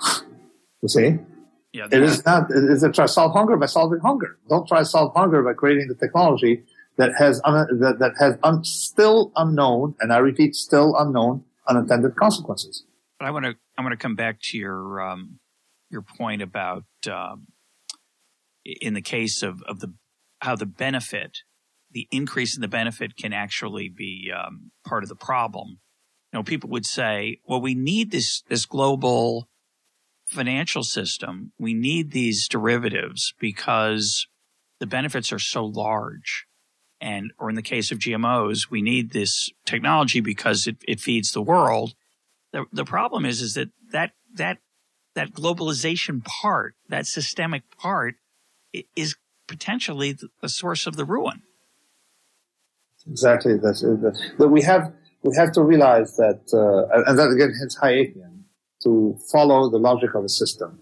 [0.82, 1.18] you see?
[1.72, 2.50] Yeah, it is not.
[2.50, 4.38] It is a try to solve hunger by solving hunger.
[4.48, 6.64] Don't try to solve hunger by creating the technology
[6.98, 12.16] that has un, that, that has un, still unknown, and I repeat, still unknown unintended
[12.16, 12.84] consequences.
[13.18, 15.38] But I want to I want to come back to your um,
[15.90, 17.46] your point about um,
[18.64, 19.94] in the case of of the
[20.40, 21.38] how the benefit,
[21.90, 25.78] the increase in the benefit can actually be um, part of the problem.
[26.32, 29.48] You know, people would say, well, we need this this global
[30.32, 34.26] financial system, we need these derivatives because
[34.80, 36.46] the benefits are so large.
[37.00, 41.32] And, or in the case of GMOs, we need this technology because it, it feeds
[41.32, 41.94] the world.
[42.52, 44.58] The, the problem is, is that, that, that,
[45.14, 48.14] that globalization part, that systemic part
[48.96, 49.16] is
[49.48, 51.42] potentially the source of the ruin.
[53.10, 53.56] Exactly.
[53.56, 53.98] That's it.
[54.38, 58.31] But we have, we have to realize that, uh, and that again, hence Hayekian
[58.84, 60.80] to follow the logic of a system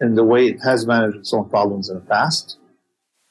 [0.00, 2.58] in the way it has managed its own problems in the past.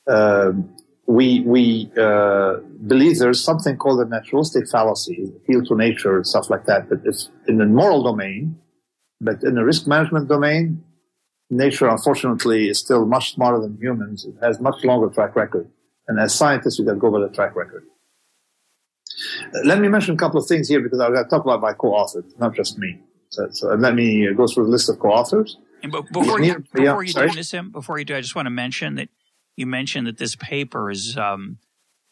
[0.07, 0.75] Um,
[1.05, 6.49] we we uh, believe there's something called a naturalistic fallacy, appeal to nature and stuff
[6.49, 6.89] like that.
[6.89, 8.59] But it's in the moral domain,
[9.19, 10.83] but in the risk management domain,
[11.49, 14.25] nature unfortunately is still much smarter than humans.
[14.25, 15.67] It has much longer track record,
[16.07, 17.83] and as scientists, we got to go by the track record.
[19.65, 21.73] Let me mention a couple of things here because I've got to talk about my
[21.73, 22.99] co-authors, not just me.
[23.31, 25.57] So, so let me go through the list of co-authors.
[25.83, 28.51] And before you, before yeah, you do this, before you do, I just want to
[28.51, 29.09] mention that
[29.55, 31.57] you mentioned that this paper is um,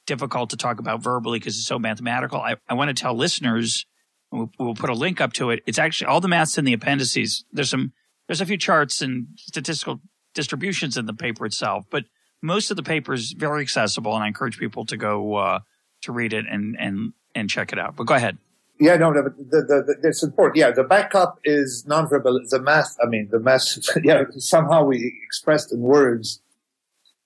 [0.07, 2.39] difficult to talk about verbally because it's so mathematical.
[2.39, 3.85] I, I want to tell listeners,
[4.31, 5.61] we'll, we'll, put a link up to it.
[5.67, 7.45] It's actually all the maths in the appendices.
[7.51, 7.93] There's some,
[8.27, 10.01] there's a few charts and statistical
[10.33, 12.05] distributions in the paper itself, but
[12.41, 15.59] most of the paper is very accessible, and I encourage people to go uh,
[16.03, 17.95] to read it and and and check it out.
[17.95, 18.37] But go ahead.
[18.79, 20.55] Yeah, no, the, the, the, the, it's important.
[20.55, 22.49] Yeah, the backup is nonverbal.
[22.49, 26.41] The math, I mean, the math, yeah, somehow we expressed in words,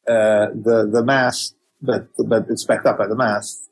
[0.07, 1.51] uh, the, the math,
[1.81, 3.67] but, but it's backed up by the math.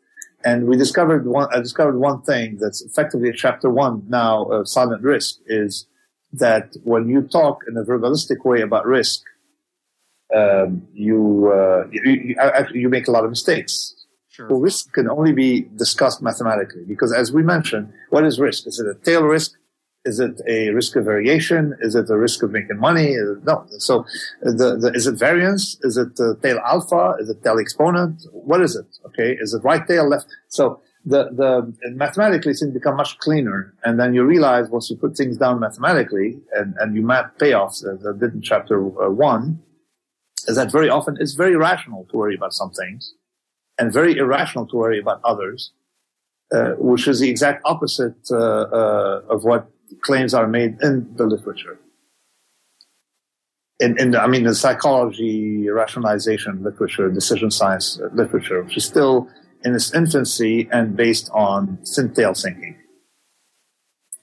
[0.46, 5.02] And we discovered one, I discovered one thing that's effectively chapter one now of silent
[5.02, 5.88] risk is
[6.34, 9.24] that when you talk in a verbalistic way about risk,
[10.36, 12.36] um, you, uh, you, you,
[12.74, 14.01] you make a lot of mistakes
[14.32, 14.48] Sure.
[14.48, 18.66] Well, risk can only be discussed mathematically because, as we mentioned, what is risk?
[18.66, 19.52] Is it a tail risk?
[20.06, 21.76] Is it a risk of variation?
[21.82, 23.14] Is it a risk of making money?
[23.44, 23.66] No.
[23.80, 24.06] So,
[24.42, 25.78] the, the, is it variance?
[25.82, 27.16] Is it uh, tail alpha?
[27.20, 28.24] Is it tail exponent?
[28.32, 28.86] What is it?
[29.08, 29.36] Okay.
[29.38, 30.28] Is it right tail, left?
[30.48, 33.74] So, the, the mathematically things become much cleaner.
[33.84, 37.84] And then you realize once you put things down mathematically and, and you map payoffs,
[37.86, 39.62] as I did in chapter uh, one,
[40.48, 43.14] is that very often it's very rational to worry about some things
[43.82, 45.72] and very irrational to worry about others,
[46.54, 49.72] uh, which is the exact opposite uh, uh, of what
[50.02, 51.80] claims are made in the literature.
[53.80, 59.28] In, in I mean, the psychology, rationalization literature, decision science literature, which is still
[59.66, 62.78] in its infancy and based on thin tail thinking.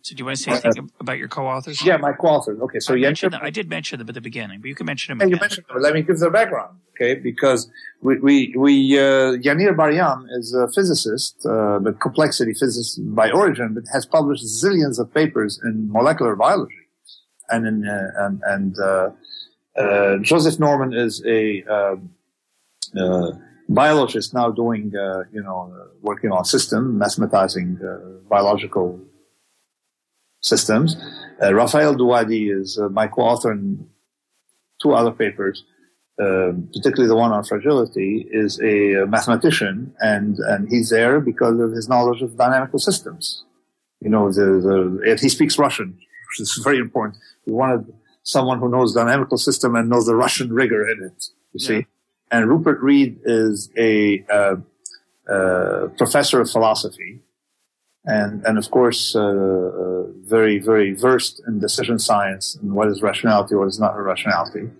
[0.09, 1.85] So do you want to say anything uh, about your co-authors?
[1.85, 2.59] Yeah, my co-authors.
[2.61, 4.87] Okay, so I, mentioned them, I did mention them at the beginning, but you can
[4.87, 5.21] mention them.
[5.21, 5.37] Again.
[5.37, 5.83] you mentioned them.
[5.83, 7.15] Let me give the background, okay?
[7.17, 13.31] Because we we, we uh, Yanir Bar-Yam is a physicist, uh, but complexity physicist by
[13.31, 16.85] origin, but has published zillions of papers in molecular biology,
[17.51, 19.11] and in uh, and, and uh,
[19.79, 22.09] uh, Joseph Norman is a um,
[22.99, 23.33] uh,
[23.69, 28.99] biologist now doing, uh, you know, uh, working on system, mathematizing uh, biological
[30.41, 30.97] systems.
[31.43, 33.89] Uh, Raphael Douady is uh, my co-author in
[34.81, 35.65] two other papers,
[36.21, 41.73] um, particularly the one on fragility, is a mathematician, and and he's there because of
[41.73, 43.45] his knowledge of dynamical systems.
[44.01, 45.89] You know, the, the he speaks Russian,
[46.29, 47.19] which is very important.
[47.47, 51.25] We wanted someone who knows dynamical system and knows the Russian rigor in it.
[51.53, 51.87] You see.
[52.31, 54.57] And Rupert Read is a uh,
[55.33, 57.21] uh, professor of philosophy,
[58.05, 63.03] and and of course uh, uh, very very versed in decision science and what is
[63.03, 64.71] rationality, what is not rationality.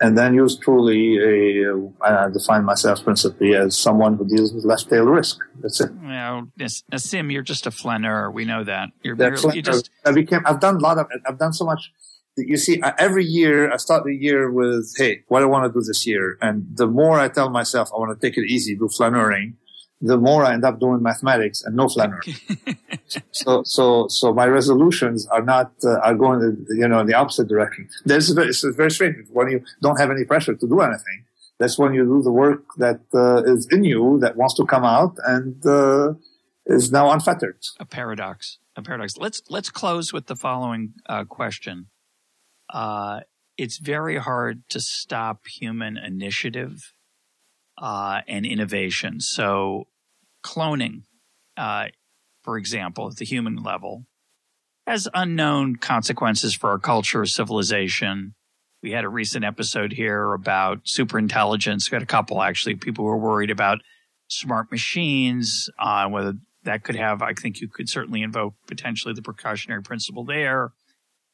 [0.00, 4.90] And then yours truly, a, I define myself principally as someone who deals with left
[4.90, 5.38] tail risk.
[5.60, 5.92] That's it.
[6.02, 8.28] Well, Nassim, you're just a flaneur.
[8.28, 8.88] We know that.
[9.04, 9.90] You're merely, you just.
[10.04, 10.40] I became.
[10.44, 11.06] I've done a lot of.
[11.24, 11.92] I've done so much
[12.36, 15.78] you see, every year I start the year with, hey, what do I want to
[15.78, 16.38] do this year?
[16.40, 19.54] And the more I tell myself I want to take it easy, do flaneuring,
[20.02, 22.76] the more I end up doing mathematics and no flaneuring.
[23.30, 27.14] so, so, so my resolutions are not, uh, are going, the, you know, in the
[27.14, 27.88] opposite direction.
[28.04, 29.28] This is very, it's very strange.
[29.30, 31.24] When you don't have any pressure to do anything,
[31.58, 34.84] that's when you do the work that uh, is in you that wants to come
[34.84, 36.14] out and uh,
[36.66, 37.58] is now unfettered.
[37.78, 38.58] A paradox.
[38.74, 39.16] A paradox.
[39.16, 41.86] Let's let's close with the following uh, question
[42.72, 43.20] uh,
[43.58, 46.94] it's very hard to stop human initiative
[47.78, 49.20] uh, and innovation.
[49.20, 49.86] So,
[50.42, 51.02] cloning,
[51.56, 51.86] uh,
[52.42, 54.04] for example, at the human level,
[54.86, 58.34] has unknown consequences for our culture, civilization.
[58.82, 61.90] We had a recent episode here about superintelligence.
[61.90, 63.78] We had a couple actually, people who were worried about
[64.28, 66.34] smart machines, uh, whether
[66.64, 70.72] that could have, I think you could certainly invoke potentially the precautionary principle there.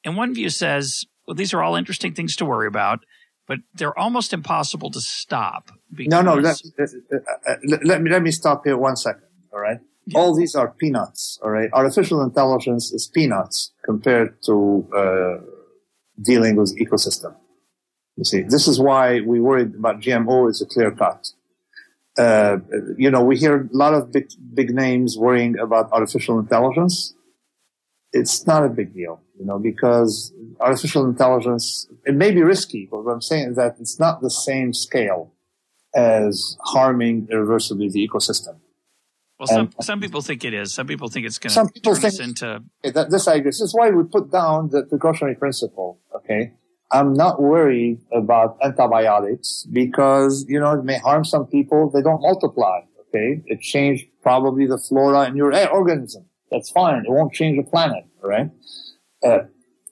[0.04, 3.00] And one view says well, these are all interesting things to worry about,
[3.46, 5.70] but they're almost impossible to stop.
[5.90, 6.34] No, no.
[6.34, 7.16] Let, uh,
[7.46, 9.28] uh, let, me let me stop here one second.
[9.52, 9.78] All right.
[10.06, 10.18] Yeah.
[10.18, 11.38] All these are peanuts.
[11.42, 11.70] All right.
[11.72, 15.36] Artificial intelligence is peanuts compared to uh,
[16.20, 17.34] dealing with ecosystem.
[18.16, 21.28] You see, this is why we worried about GMO is a clear cut.
[22.18, 22.58] Uh,
[22.96, 27.14] you know, we hear a lot of big, big names worrying about artificial intelligence.
[28.12, 33.04] It's not a big deal, you know, because artificial intelligence, it may be risky, but
[33.04, 35.32] what I'm saying is that it's not the same scale
[35.94, 38.58] as harming irreversibly the ecosystem.
[39.38, 40.74] Well, some, and, some people think it is.
[40.74, 42.62] Some people think it's going to some turn think, us into.
[42.82, 43.40] That, this I.
[43.40, 46.00] This is why we put down the precautionary principle.
[46.14, 46.52] Okay.
[46.90, 51.90] I'm not worried about antibiotics because, you know, it may harm some people.
[51.90, 52.80] They don't multiply.
[53.08, 53.42] Okay.
[53.46, 56.24] It changed probably the flora in your organism.
[56.50, 57.04] That's fine.
[57.04, 58.04] It won't change the planet.
[58.22, 58.50] Right.
[59.22, 59.40] Uh,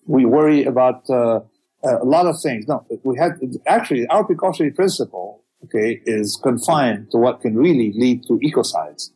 [0.06, 1.40] we worry about uh,
[1.84, 2.66] a lot of things.
[2.66, 3.32] No, we had
[3.66, 9.10] actually our precautionary principle, okay, is confined to what can really lead to ecocides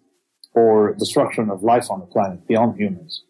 [0.54, 3.24] or destruction of life on the planet beyond humans.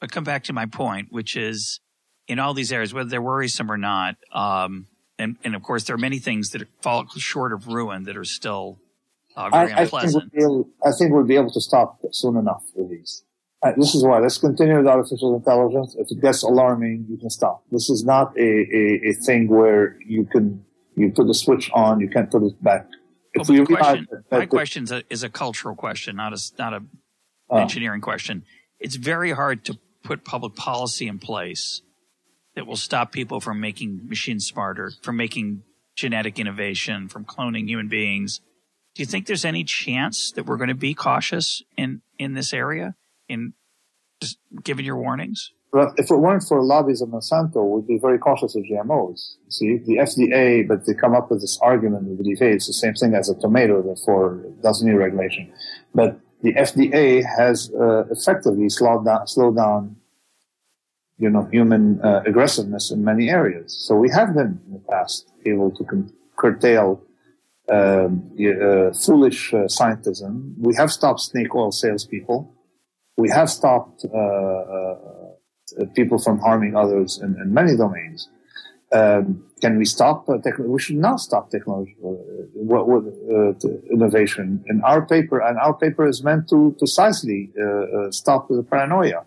[0.00, 1.80] But come back to my point, which is
[2.26, 4.86] in all these areas, whether they're worrisome or not, um,
[5.18, 8.24] and, and of course there are many things that fall short of ruin that are
[8.24, 8.80] still
[9.36, 10.24] uh, very I, unpleasant.
[10.24, 13.24] I think, we'll able, I think we'll be able to stop soon enough with these.
[13.78, 15.96] This is why let's continue with artificial intelligence.
[15.98, 17.64] If it gets alarming, you can stop.
[17.70, 22.00] This is not a, a, a thing where you can you put the switch on,
[22.00, 22.86] you can't put it back.
[23.36, 26.82] Well, we question, that, my question is a, cultural question, not a not a
[27.50, 28.44] uh, engineering question.
[28.78, 31.82] It's very hard to put public policy in place
[32.54, 35.62] that will stop people from making machines smarter, from making
[35.96, 38.40] genetic innovation, from cloning human beings.
[38.94, 42.52] Do you think there's any chance that we're going to be cautious in in this
[42.52, 42.94] area?
[43.28, 43.54] in
[44.20, 45.52] just giving your warnings?
[45.96, 49.34] If it weren't for lobbies of Monsanto, we'd be very cautious of GMOs.
[49.48, 52.72] See, the FDA, but they come up with this argument with the FDA, it's the
[52.72, 55.52] same thing as a tomato, therefore it doesn't need regulation.
[55.94, 59.96] But the FDA has uh, effectively slowed down, slowed down,
[61.18, 63.74] you know, human uh, aggressiveness in many areas.
[63.86, 67.02] So we have been in the past able to con- curtail
[67.70, 70.54] um, uh, foolish uh, scientism.
[70.58, 72.54] We have stopped snake oil salespeople.
[73.16, 75.23] We have stopped uh, uh,
[75.94, 78.28] people from harming others in, in many domains.
[78.92, 80.72] Um, can we stop uh, technology?
[80.72, 82.10] We should not stop technology, uh,
[82.54, 84.62] what, what, uh, innovation.
[84.68, 89.24] In our paper, and our paper is meant to precisely uh, stop the paranoia.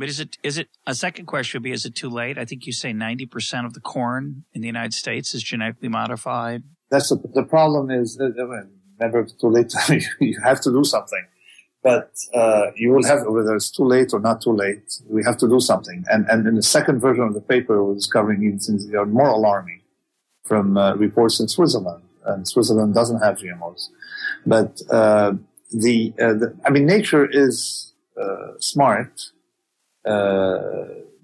[0.00, 2.38] But is it is it a second question would be is it too late?
[2.38, 5.90] I think you say ninety percent of the corn in the United States is genetically
[5.90, 6.62] modified.
[6.90, 8.28] That's a, the problem is uh,
[8.98, 9.74] never too late.
[10.20, 11.24] you have to do something,
[11.82, 15.00] but uh, you will have whether it's too late or not too late.
[15.08, 16.04] We have to do something.
[16.08, 19.06] And and in the second version of the paper, we're discovering even things that are
[19.06, 19.80] more alarming
[20.44, 22.04] from uh, reports in Switzerland.
[22.24, 23.88] And Switzerland doesn't have GMOs,
[24.46, 25.32] but uh,
[25.72, 29.30] the, uh, the, I mean nature is uh, smart
[30.04, 30.58] uh,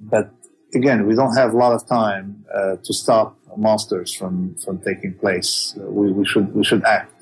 [0.00, 0.30] but
[0.74, 5.14] again, we don't have a lot of time uh, to stop monsters from, from taking
[5.14, 5.74] place.
[5.78, 7.15] We, we should we should act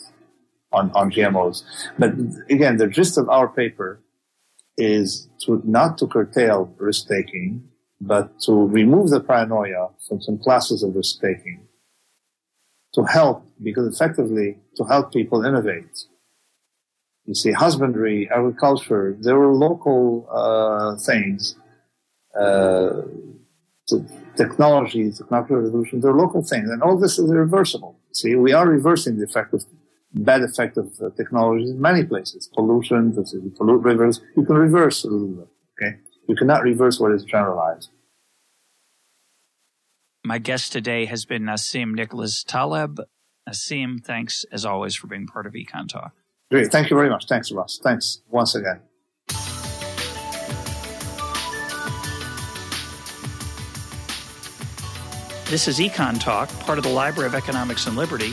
[0.74, 1.62] on, on GMOs.
[1.98, 2.12] But
[2.50, 4.00] again, the gist of our paper
[4.76, 7.68] is to not to curtail risk taking,
[8.00, 11.60] but to remove the paranoia from some classes of risk taking.
[12.94, 16.06] To help, because effectively, to help people innovate.
[17.24, 21.56] You see, husbandry, agriculture, there were local uh, things.
[22.38, 23.02] Uh,
[24.36, 27.98] technology, technological revolution, they're local things, and all this is reversible.
[28.12, 29.64] See, we are reversing the effect of
[30.14, 32.48] bad effect of uh, technology in many places.
[32.54, 35.48] Pollution, you pollute rivers, you can reverse a little bit.
[35.80, 35.96] Okay,
[36.28, 37.90] you cannot reverse what is generalized.
[40.24, 43.00] My guest today has been Nassim Nicholas Taleb.
[43.48, 46.12] Nassim, thanks as always for being part of EconTalk.
[46.50, 46.70] Great.
[46.70, 47.26] Thank you very much.
[47.26, 47.78] Thanks, Ross.
[47.82, 48.80] Thanks once again.
[55.50, 58.32] This is EconTalk, part of the Library of Economics and Liberty.